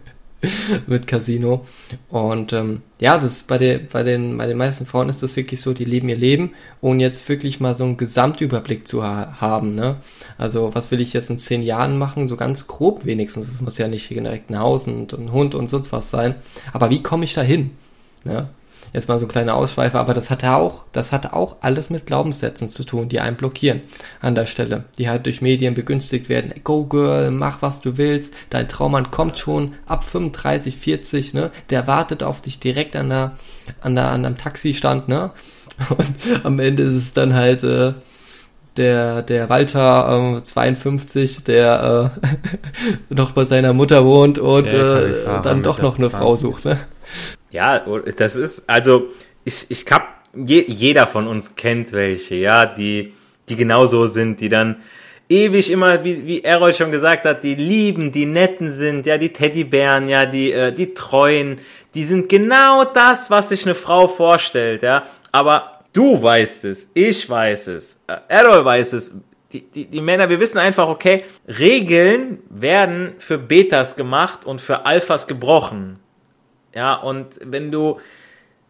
mit 0.88 1.08
Casino. 1.08 1.66
Und 2.10 2.54
ähm, 2.54 2.82
ja, 3.00 3.18
das 3.18 3.44
bei, 3.44 3.58
der, 3.58 3.80
bei, 3.80 4.04
den, 4.04 4.38
bei 4.38 4.48
den 4.48 4.58
meisten 4.58 4.86
Frauen 4.86 5.10
ist 5.10 5.22
das 5.22 5.36
wirklich 5.36 5.60
so, 5.60 5.74
die 5.74 5.86
leben 5.86 6.10
ihr 6.10 6.18
Leben, 6.18 6.52
ohne 6.82 7.04
jetzt 7.04 7.28
wirklich 7.28 7.60
mal 7.60 7.76
so 7.76 7.84
einen 7.84 7.98
Gesamtüberblick 7.98 8.88
zu 8.88 9.04
ha 9.04 9.38
haben. 9.40 9.76
Ne? 9.76 9.98
Also 10.38 10.74
was 10.74 10.92
will 10.92 11.02
ich 11.02 11.14
jetzt 11.14 11.30
in 11.30 11.40
zehn 11.40 11.62
Jahren 11.62 11.98
machen? 11.98 12.28
So 12.28 12.38
ganz 12.38 12.68
grob 12.68 13.06
wenigstens. 13.06 13.52
Es 13.52 13.62
muss 13.62 13.78
ja 13.78 13.88
nicht 13.88 14.10
direkt 14.10 14.50
ein 14.50 14.60
Haus 14.60 14.88
und 14.88 15.14
ein 15.14 15.32
Hund 15.32 15.56
und 15.56 15.70
sonst 15.70 15.92
was 15.92 16.10
sein. 16.10 16.36
Aber 16.72 16.90
wie 16.90 17.04
komme 17.04 17.26
ich 17.26 17.34
da 17.34 17.42
hin? 17.42 17.72
Ne? 18.24 18.50
Jetzt 18.94 19.08
mal 19.08 19.20
so 19.20 19.28
kleine 19.28 19.54
Ausschweife, 19.54 20.00
aber 20.00 20.14
das 20.14 20.30
hat 20.30 20.44
auch, 20.44 20.86
das 20.92 21.12
hat 21.12 21.34
auch 21.34 21.58
alles 21.62 21.90
mit 21.90 22.06
Glaubenssätzen 22.06 22.68
zu 22.68 22.84
tun, 22.84 23.10
die 23.10 23.20
einen 23.20 23.38
blockieren 23.38 23.82
an 24.20 24.36
der 24.36 24.46
Stelle, 24.46 24.86
die 24.98 25.10
halt 25.10 25.26
durch 25.26 25.42
Medien 25.42 25.76
begünstigt 25.76 26.30
werden. 26.30 26.54
Go 26.64 26.86
Girl, 26.86 27.32
mach 27.32 27.62
was 27.62 27.82
du 27.82 27.98
willst, 27.98 28.34
dein 28.50 28.68
Traummann 28.68 29.12
kommt 29.12 29.38
schon 29.38 29.76
ab 29.86 30.04
35, 30.04 30.78
40, 30.78 31.34
ne? 31.34 31.52
Der 31.70 31.88
wartet 31.88 32.24
auf 32.24 32.42
dich 32.42 32.60
direkt 32.60 32.96
an 32.96 33.10
der, 33.10 33.38
an 33.82 33.96
der, 33.96 34.10
an 34.10 34.26
einem 34.26 34.38
Taxistand, 34.38 35.08
ne? 35.08 35.32
Und 35.90 36.46
am 36.46 36.60
Ende 36.60 36.84
ist 36.84 36.96
es 36.96 37.14
dann 37.14 37.34
halt, 37.34 37.64
äh, 37.64 37.94
der, 38.78 39.22
der 39.24 39.50
Walter 39.50 40.38
äh, 40.38 40.44
52, 40.44 41.44
der 41.44 42.14
äh, 43.12 43.14
noch 43.14 43.32
bei 43.32 43.46
seiner 43.46 43.74
Mutter 43.74 44.06
wohnt 44.06 44.40
und 44.40 44.68
äh, 44.68 45.14
dann 45.44 45.64
doch 45.64 45.82
noch 45.82 45.98
eine 45.98 46.10
Frau 46.10 46.36
sucht. 46.36 46.66
Ne? 46.66 46.78
Ja, 47.52 47.80
das 48.16 48.36
ist, 48.36 48.70
also 48.70 49.10
ich, 49.44 49.66
ich 49.70 49.86
hab, 49.90 50.24
je, 50.36 50.64
jeder 50.68 51.08
von 51.08 51.28
uns 51.28 51.56
kennt 51.56 51.92
welche, 51.92 52.36
ja, 52.36 52.66
die, 52.66 53.14
die 53.48 53.56
genauso 53.56 54.06
sind, 54.06 54.40
die 54.42 54.50
dann 54.50 54.82
ewig 55.30 55.72
immer, 55.72 56.04
wie, 56.04 56.26
wie 56.26 56.44
Errol 56.44 56.74
schon 56.74 56.92
gesagt 56.92 57.26
hat, 57.26 57.44
die 57.44 57.56
lieben, 57.56 58.12
die 58.12 58.26
netten 58.26 58.70
sind, 58.70 59.06
ja, 59.06 59.18
die 59.18 59.34
Teddybären, 59.34 60.10
ja, 60.10 60.26
die, 60.26 60.52
äh, 60.52 60.72
die 60.72 60.94
treuen, 60.94 61.60
die 61.94 62.04
sind 62.04 62.30
genau 62.30 62.84
das, 62.84 63.30
was 63.32 63.50
sich 63.50 63.66
eine 63.66 63.76
Frau 63.76 64.08
vorstellt, 64.08 64.84
ja. 64.84 65.04
Aber 65.32 65.82
du 65.94 66.22
weißt 66.22 66.66
es, 66.66 66.92
ich 66.94 67.30
weiß 67.30 67.68
es, 67.68 68.04
äh, 68.08 68.18
Errol 68.28 68.66
weiß 68.66 68.94
es, 68.94 69.22
die, 69.52 69.62
die, 69.62 69.86
die 69.86 70.02
Männer, 70.02 70.30
wir 70.30 70.40
wissen 70.40 70.60
einfach, 70.60 70.88
okay, 70.88 71.24
Regeln 71.48 72.40
werden 72.50 73.16
für 73.18 73.38
Betas 73.40 73.96
gemacht 73.96 74.46
und 74.46 74.62
für 74.62 74.86
Alphas 74.86 75.26
gebrochen. 75.26 76.00
Ja, 76.74 76.96
und 76.96 77.40
wenn 77.44 77.72
du, 77.72 78.00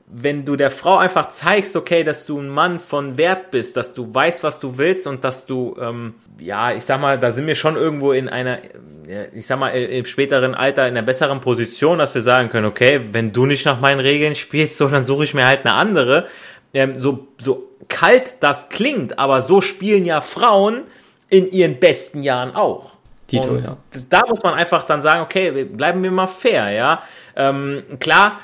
wenn 0.08 0.46
du 0.46 0.56
der 0.56 0.72
Frau 0.72 0.98
einfach 0.98 1.30
zeigst, 1.30 1.76
okay, 1.76 2.04
dass 2.04 2.26
du 2.26 2.40
ein 2.40 2.50
Mann 2.50 2.80
von 2.80 3.18
Wert 3.18 3.52
bist, 3.52 3.78
dass 3.78 3.94
du 3.94 4.14
weißt, 4.14 4.44
was 4.44 4.60
du 4.60 4.78
willst 4.78 5.06
und 5.06 5.24
dass 5.24 5.46
du, 5.46 5.76
ähm, 5.80 6.16
ja, 6.40 6.74
ich 6.74 6.84
sag 6.84 7.00
mal, 7.00 7.20
da 7.20 7.32
sind 7.32 7.46
wir 7.46 7.56
schon 7.56 7.76
irgendwo 7.76 8.12
in 8.12 8.30
einer, 8.30 8.60
ich 9.34 9.46
sag 9.46 9.60
mal, 9.60 9.70
im 9.70 10.06
späteren 10.06 10.56
Alter 10.56 10.88
in 10.88 10.98
einer 10.98 11.06
besseren 11.06 11.42
Position, 11.42 12.00
dass 12.00 12.16
wir 12.16 12.22
sagen 12.22 12.50
können, 12.50 12.66
okay, 12.66 13.02
wenn 13.12 13.34
du 13.34 13.46
nicht 13.46 13.66
nach 13.66 13.80
meinen 13.80 14.00
Regeln 14.00 14.36
spielst, 14.36 14.78
so, 14.78 14.88
dann 14.88 15.04
suche 15.04 15.26
ich 15.26 15.34
mir 15.34 15.46
halt 15.46 15.66
eine 15.66 15.76
andere. 15.76 16.28
Ähm, 16.74 16.98
so, 16.98 17.28
so 17.38 17.70
kalt 17.88 18.36
das 18.42 18.70
klingt, 18.70 19.20
aber 19.20 19.42
so 19.42 19.62
spielen 19.62 20.06
ja 20.06 20.22
Frauen 20.22 20.84
in 21.30 21.48
ihren 21.48 21.80
besten 21.80 22.24
Jahren 22.24 22.56
auch. 22.56 22.99
Tito, 23.30 23.50
und 23.50 23.65
ja. 23.65 23.78
Da 24.10 24.22
muss 24.28 24.44
man 24.44 24.56
einfach 24.56 24.84
dann 24.84 25.02
sagen, 25.02 25.22
okay, 25.22 25.63
bleiben 25.63 26.04
wir 26.04 26.12
mal 26.12 26.28
fair, 26.28 26.72
ja. 26.72 27.04
Ähm, 27.36 27.84
klar, 28.00 28.39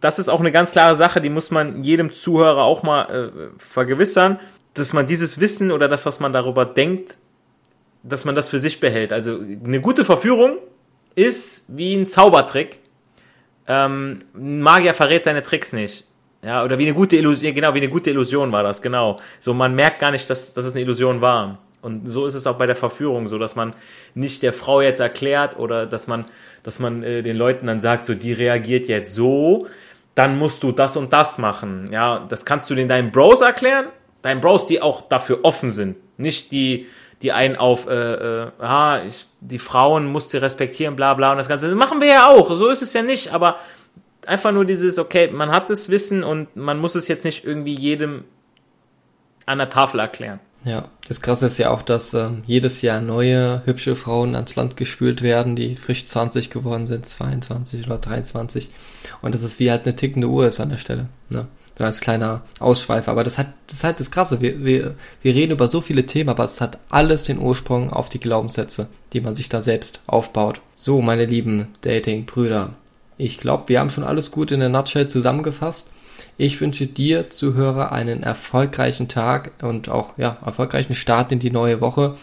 das 0.00 0.18
ist 0.18 0.28
auch 0.28 0.40
eine 0.40 0.52
ganz 0.52 0.72
klare 0.72 0.94
Sache, 0.94 1.20
die 1.20 1.30
muss 1.30 1.50
man 1.50 1.82
jedem 1.82 2.12
Zuhörer 2.12 2.62
auch 2.62 2.82
mal 2.82 3.02
äh, 3.04 3.58
vergewissern, 3.58 4.38
dass 4.74 4.92
man 4.92 5.06
dieses 5.06 5.40
Wissen 5.40 5.72
oder 5.72 5.88
das, 5.88 6.06
was 6.06 6.20
man 6.20 6.32
darüber 6.32 6.64
denkt, 6.64 7.16
dass 8.02 8.24
man 8.24 8.34
das 8.34 8.48
für 8.48 8.58
sich 8.58 8.80
behält. 8.80 9.12
Also 9.12 9.38
eine 9.38 9.80
gute 9.80 10.04
Verführung 10.04 10.58
ist 11.14 11.64
wie 11.68 11.94
ein 11.94 12.06
Zaubertrick. 12.06 12.78
Ähm, 13.66 14.20
ein 14.34 14.60
Magier 14.60 14.94
verrät 14.94 15.24
seine 15.24 15.42
Tricks 15.42 15.72
nicht. 15.72 16.06
Ja, 16.42 16.62
oder 16.62 16.78
wie 16.78 16.84
eine 16.84 16.94
gute 16.94 17.16
Illusion, 17.16 17.52
genau, 17.52 17.74
wie 17.74 17.78
eine 17.78 17.88
gute 17.88 18.10
Illusion 18.10 18.52
war 18.52 18.62
das, 18.62 18.80
genau. 18.80 19.18
So, 19.40 19.54
man 19.54 19.74
merkt 19.74 19.98
gar 19.98 20.12
nicht, 20.12 20.30
dass, 20.30 20.54
dass 20.54 20.64
es 20.64 20.74
eine 20.74 20.82
Illusion 20.82 21.20
war. 21.20 21.58
Und 21.80 22.06
so 22.08 22.26
ist 22.26 22.34
es 22.34 22.46
auch 22.46 22.58
bei 22.58 22.66
der 22.66 22.76
Verführung, 22.76 23.28
so 23.28 23.38
dass 23.38 23.54
man 23.54 23.74
nicht 24.14 24.42
der 24.42 24.52
Frau 24.52 24.80
jetzt 24.80 25.00
erklärt 25.00 25.58
oder 25.58 25.86
dass 25.86 26.08
man, 26.08 26.24
dass 26.62 26.80
man 26.80 27.02
äh, 27.02 27.22
den 27.22 27.36
Leuten 27.36 27.66
dann 27.66 27.80
sagt, 27.80 28.04
so 28.04 28.14
die 28.14 28.32
reagiert 28.32 28.88
jetzt 28.88 29.14
so, 29.14 29.66
dann 30.14 30.38
musst 30.38 30.62
du 30.64 30.72
das 30.72 30.96
und 30.96 31.12
das 31.12 31.38
machen. 31.38 31.90
Ja, 31.92 32.26
das 32.28 32.44
kannst 32.44 32.68
du 32.70 32.74
den 32.74 32.88
deinen 32.88 33.12
Bros 33.12 33.40
erklären, 33.40 33.86
deinen 34.22 34.40
Bros, 34.40 34.66
die 34.66 34.82
auch 34.82 35.02
dafür 35.02 35.40
offen 35.44 35.70
sind, 35.70 35.96
nicht 36.18 36.50
die, 36.50 36.86
die 37.22 37.30
einen 37.30 37.54
auf, 37.54 37.88
äh, 37.88 38.14
äh, 38.14 38.50
ah, 38.58 39.02
ich, 39.06 39.26
die 39.40 39.60
Frauen 39.60 40.06
musst 40.06 40.34
du 40.34 40.42
respektieren, 40.42 40.96
bla 40.96 41.14
bla 41.14 41.30
und 41.30 41.38
das 41.38 41.48
Ganze. 41.48 41.68
Das 41.68 41.78
machen 41.78 42.00
wir 42.00 42.08
ja 42.08 42.28
auch, 42.28 42.52
so 42.54 42.68
ist 42.68 42.82
es 42.82 42.92
ja 42.92 43.02
nicht, 43.02 43.32
aber 43.32 43.58
einfach 44.26 44.52
nur 44.52 44.64
dieses, 44.64 44.98
okay, 44.98 45.28
man 45.28 45.50
hat 45.50 45.70
das 45.70 45.88
Wissen 45.88 46.24
und 46.24 46.54
man 46.56 46.78
muss 46.78 46.94
es 46.94 47.08
jetzt 47.08 47.24
nicht 47.24 47.44
irgendwie 47.44 47.74
jedem 47.74 48.24
an 49.46 49.58
der 49.58 49.70
Tafel 49.70 50.00
erklären. 50.00 50.40
Ja, 50.68 50.84
das 51.06 51.22
Krasse 51.22 51.46
ist 51.46 51.56
ja 51.56 51.70
auch, 51.70 51.80
dass 51.80 52.12
ähm, 52.12 52.42
jedes 52.46 52.82
Jahr 52.82 53.00
neue 53.00 53.62
hübsche 53.64 53.96
Frauen 53.96 54.34
ans 54.34 54.54
Land 54.54 54.76
gespült 54.76 55.22
werden, 55.22 55.56
die 55.56 55.76
frisch 55.76 56.04
20 56.04 56.50
geworden 56.50 56.86
sind, 56.86 57.06
22 57.06 57.86
oder 57.86 57.96
23. 57.96 58.68
Und 59.22 59.34
das 59.34 59.42
ist 59.42 59.60
wie 59.60 59.70
halt 59.70 59.86
eine 59.86 59.96
tickende 59.96 60.28
Uhr 60.28 60.46
ist 60.46 60.60
an 60.60 60.68
der 60.68 60.76
Stelle. 60.76 61.06
Ne? 61.30 61.46
Als 61.78 62.00
kleiner 62.00 62.42
Ausschweif. 62.60 63.08
Aber 63.08 63.24
das 63.24 63.38
hat, 63.38 63.46
das 63.66 63.78
ist 63.78 63.84
halt 63.84 63.98
das 63.98 64.10
Krasse. 64.10 64.42
Wir, 64.42 64.62
wir, 64.62 64.94
wir 65.22 65.34
reden 65.34 65.52
über 65.52 65.68
so 65.68 65.80
viele 65.80 66.04
Themen, 66.04 66.28
aber 66.28 66.44
es 66.44 66.60
hat 66.60 66.78
alles 66.90 67.22
den 67.22 67.38
Ursprung 67.38 67.90
auf 67.90 68.10
die 68.10 68.20
Glaubenssätze, 68.20 68.88
die 69.14 69.22
man 69.22 69.36
sich 69.36 69.48
da 69.48 69.62
selbst 69.62 70.00
aufbaut. 70.06 70.60
So, 70.74 71.00
meine 71.00 71.24
lieben 71.24 71.68
Dating-Brüder. 71.80 72.74
Ich 73.16 73.38
glaube, 73.38 73.68
wir 73.68 73.80
haben 73.80 73.90
schon 73.90 74.04
alles 74.04 74.32
gut 74.32 74.50
in 74.50 74.60
der 74.60 74.68
Nutshell 74.68 75.06
zusammengefasst. 75.06 75.90
Ich 76.40 76.60
wünsche 76.60 76.86
dir, 76.86 77.30
Zuhörer, 77.30 77.90
einen 77.90 78.22
erfolgreichen 78.22 79.08
Tag 79.08 79.50
und 79.60 79.88
auch 79.88 80.16
ja, 80.18 80.38
erfolgreichen 80.46 80.94
Start 80.94 81.32
in 81.32 81.40
die 81.40 81.50
neue 81.50 81.80
Woche. 81.80 82.14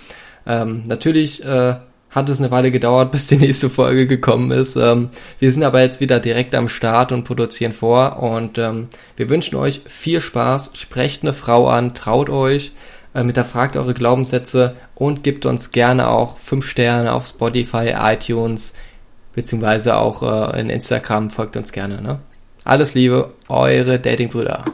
Ähm, 0.47 0.84
natürlich 0.88 1.43
äh, 1.43 1.75
hat 2.10 2.30
es 2.30 2.39
eine 2.39 2.49
Weile 2.49 2.71
gedauert, 2.71 3.12
bis 3.12 3.28
die 3.28 3.36
nächste 3.36 3.69
Folge 3.69 4.08
gekommen 4.08 4.51
ist. 4.51 4.78
Ähm, 4.78 5.10
wir 5.39 5.51
sind 5.51 5.63
aber 5.63 5.82
jetzt 5.82 5.99
wieder 5.99 6.21
direkt 6.21 6.56
am 6.56 6.69
Start 6.69 7.12
und 7.12 7.25
produzieren 7.25 7.73
vor 7.73 8.23
und 8.23 8.58
ähm, 8.58 8.88
wir 9.17 9.30
wünschen 9.30 9.58
euch 9.58 9.82
viel 9.86 10.21
Spaß. 10.21 10.71
Sprecht 10.75 11.23
eine 11.23 11.34
Frau 11.34 11.67
an, 11.67 11.93
traut 11.93 12.30
euch, 12.30 12.71
äh, 13.13 13.21
hinterfragt 13.21 13.75
eure 13.75 13.93
Glaubenssätze 13.93 14.78
und 14.95 15.23
gebt 15.23 15.45
uns 15.45 15.71
gerne 15.71 16.08
auch 16.08 16.38
5 16.38 16.65
Sterne 16.65 17.12
auf 17.12 17.28
Spotify, 17.28 17.93
iTunes, 17.99 18.75
beziehungsweise 19.34 19.97
auch 19.97 20.54
äh, 20.54 20.62
in 20.62 20.69
Instagram 20.69 21.32
folgt 21.32 21.58
uns 21.58 21.73
gerne. 21.73 22.01
Ne? 22.01 22.19
Alles 22.67 22.95
Liebe, 22.95 23.32
eure 23.47 23.99
Datingbrüder. 23.99 24.65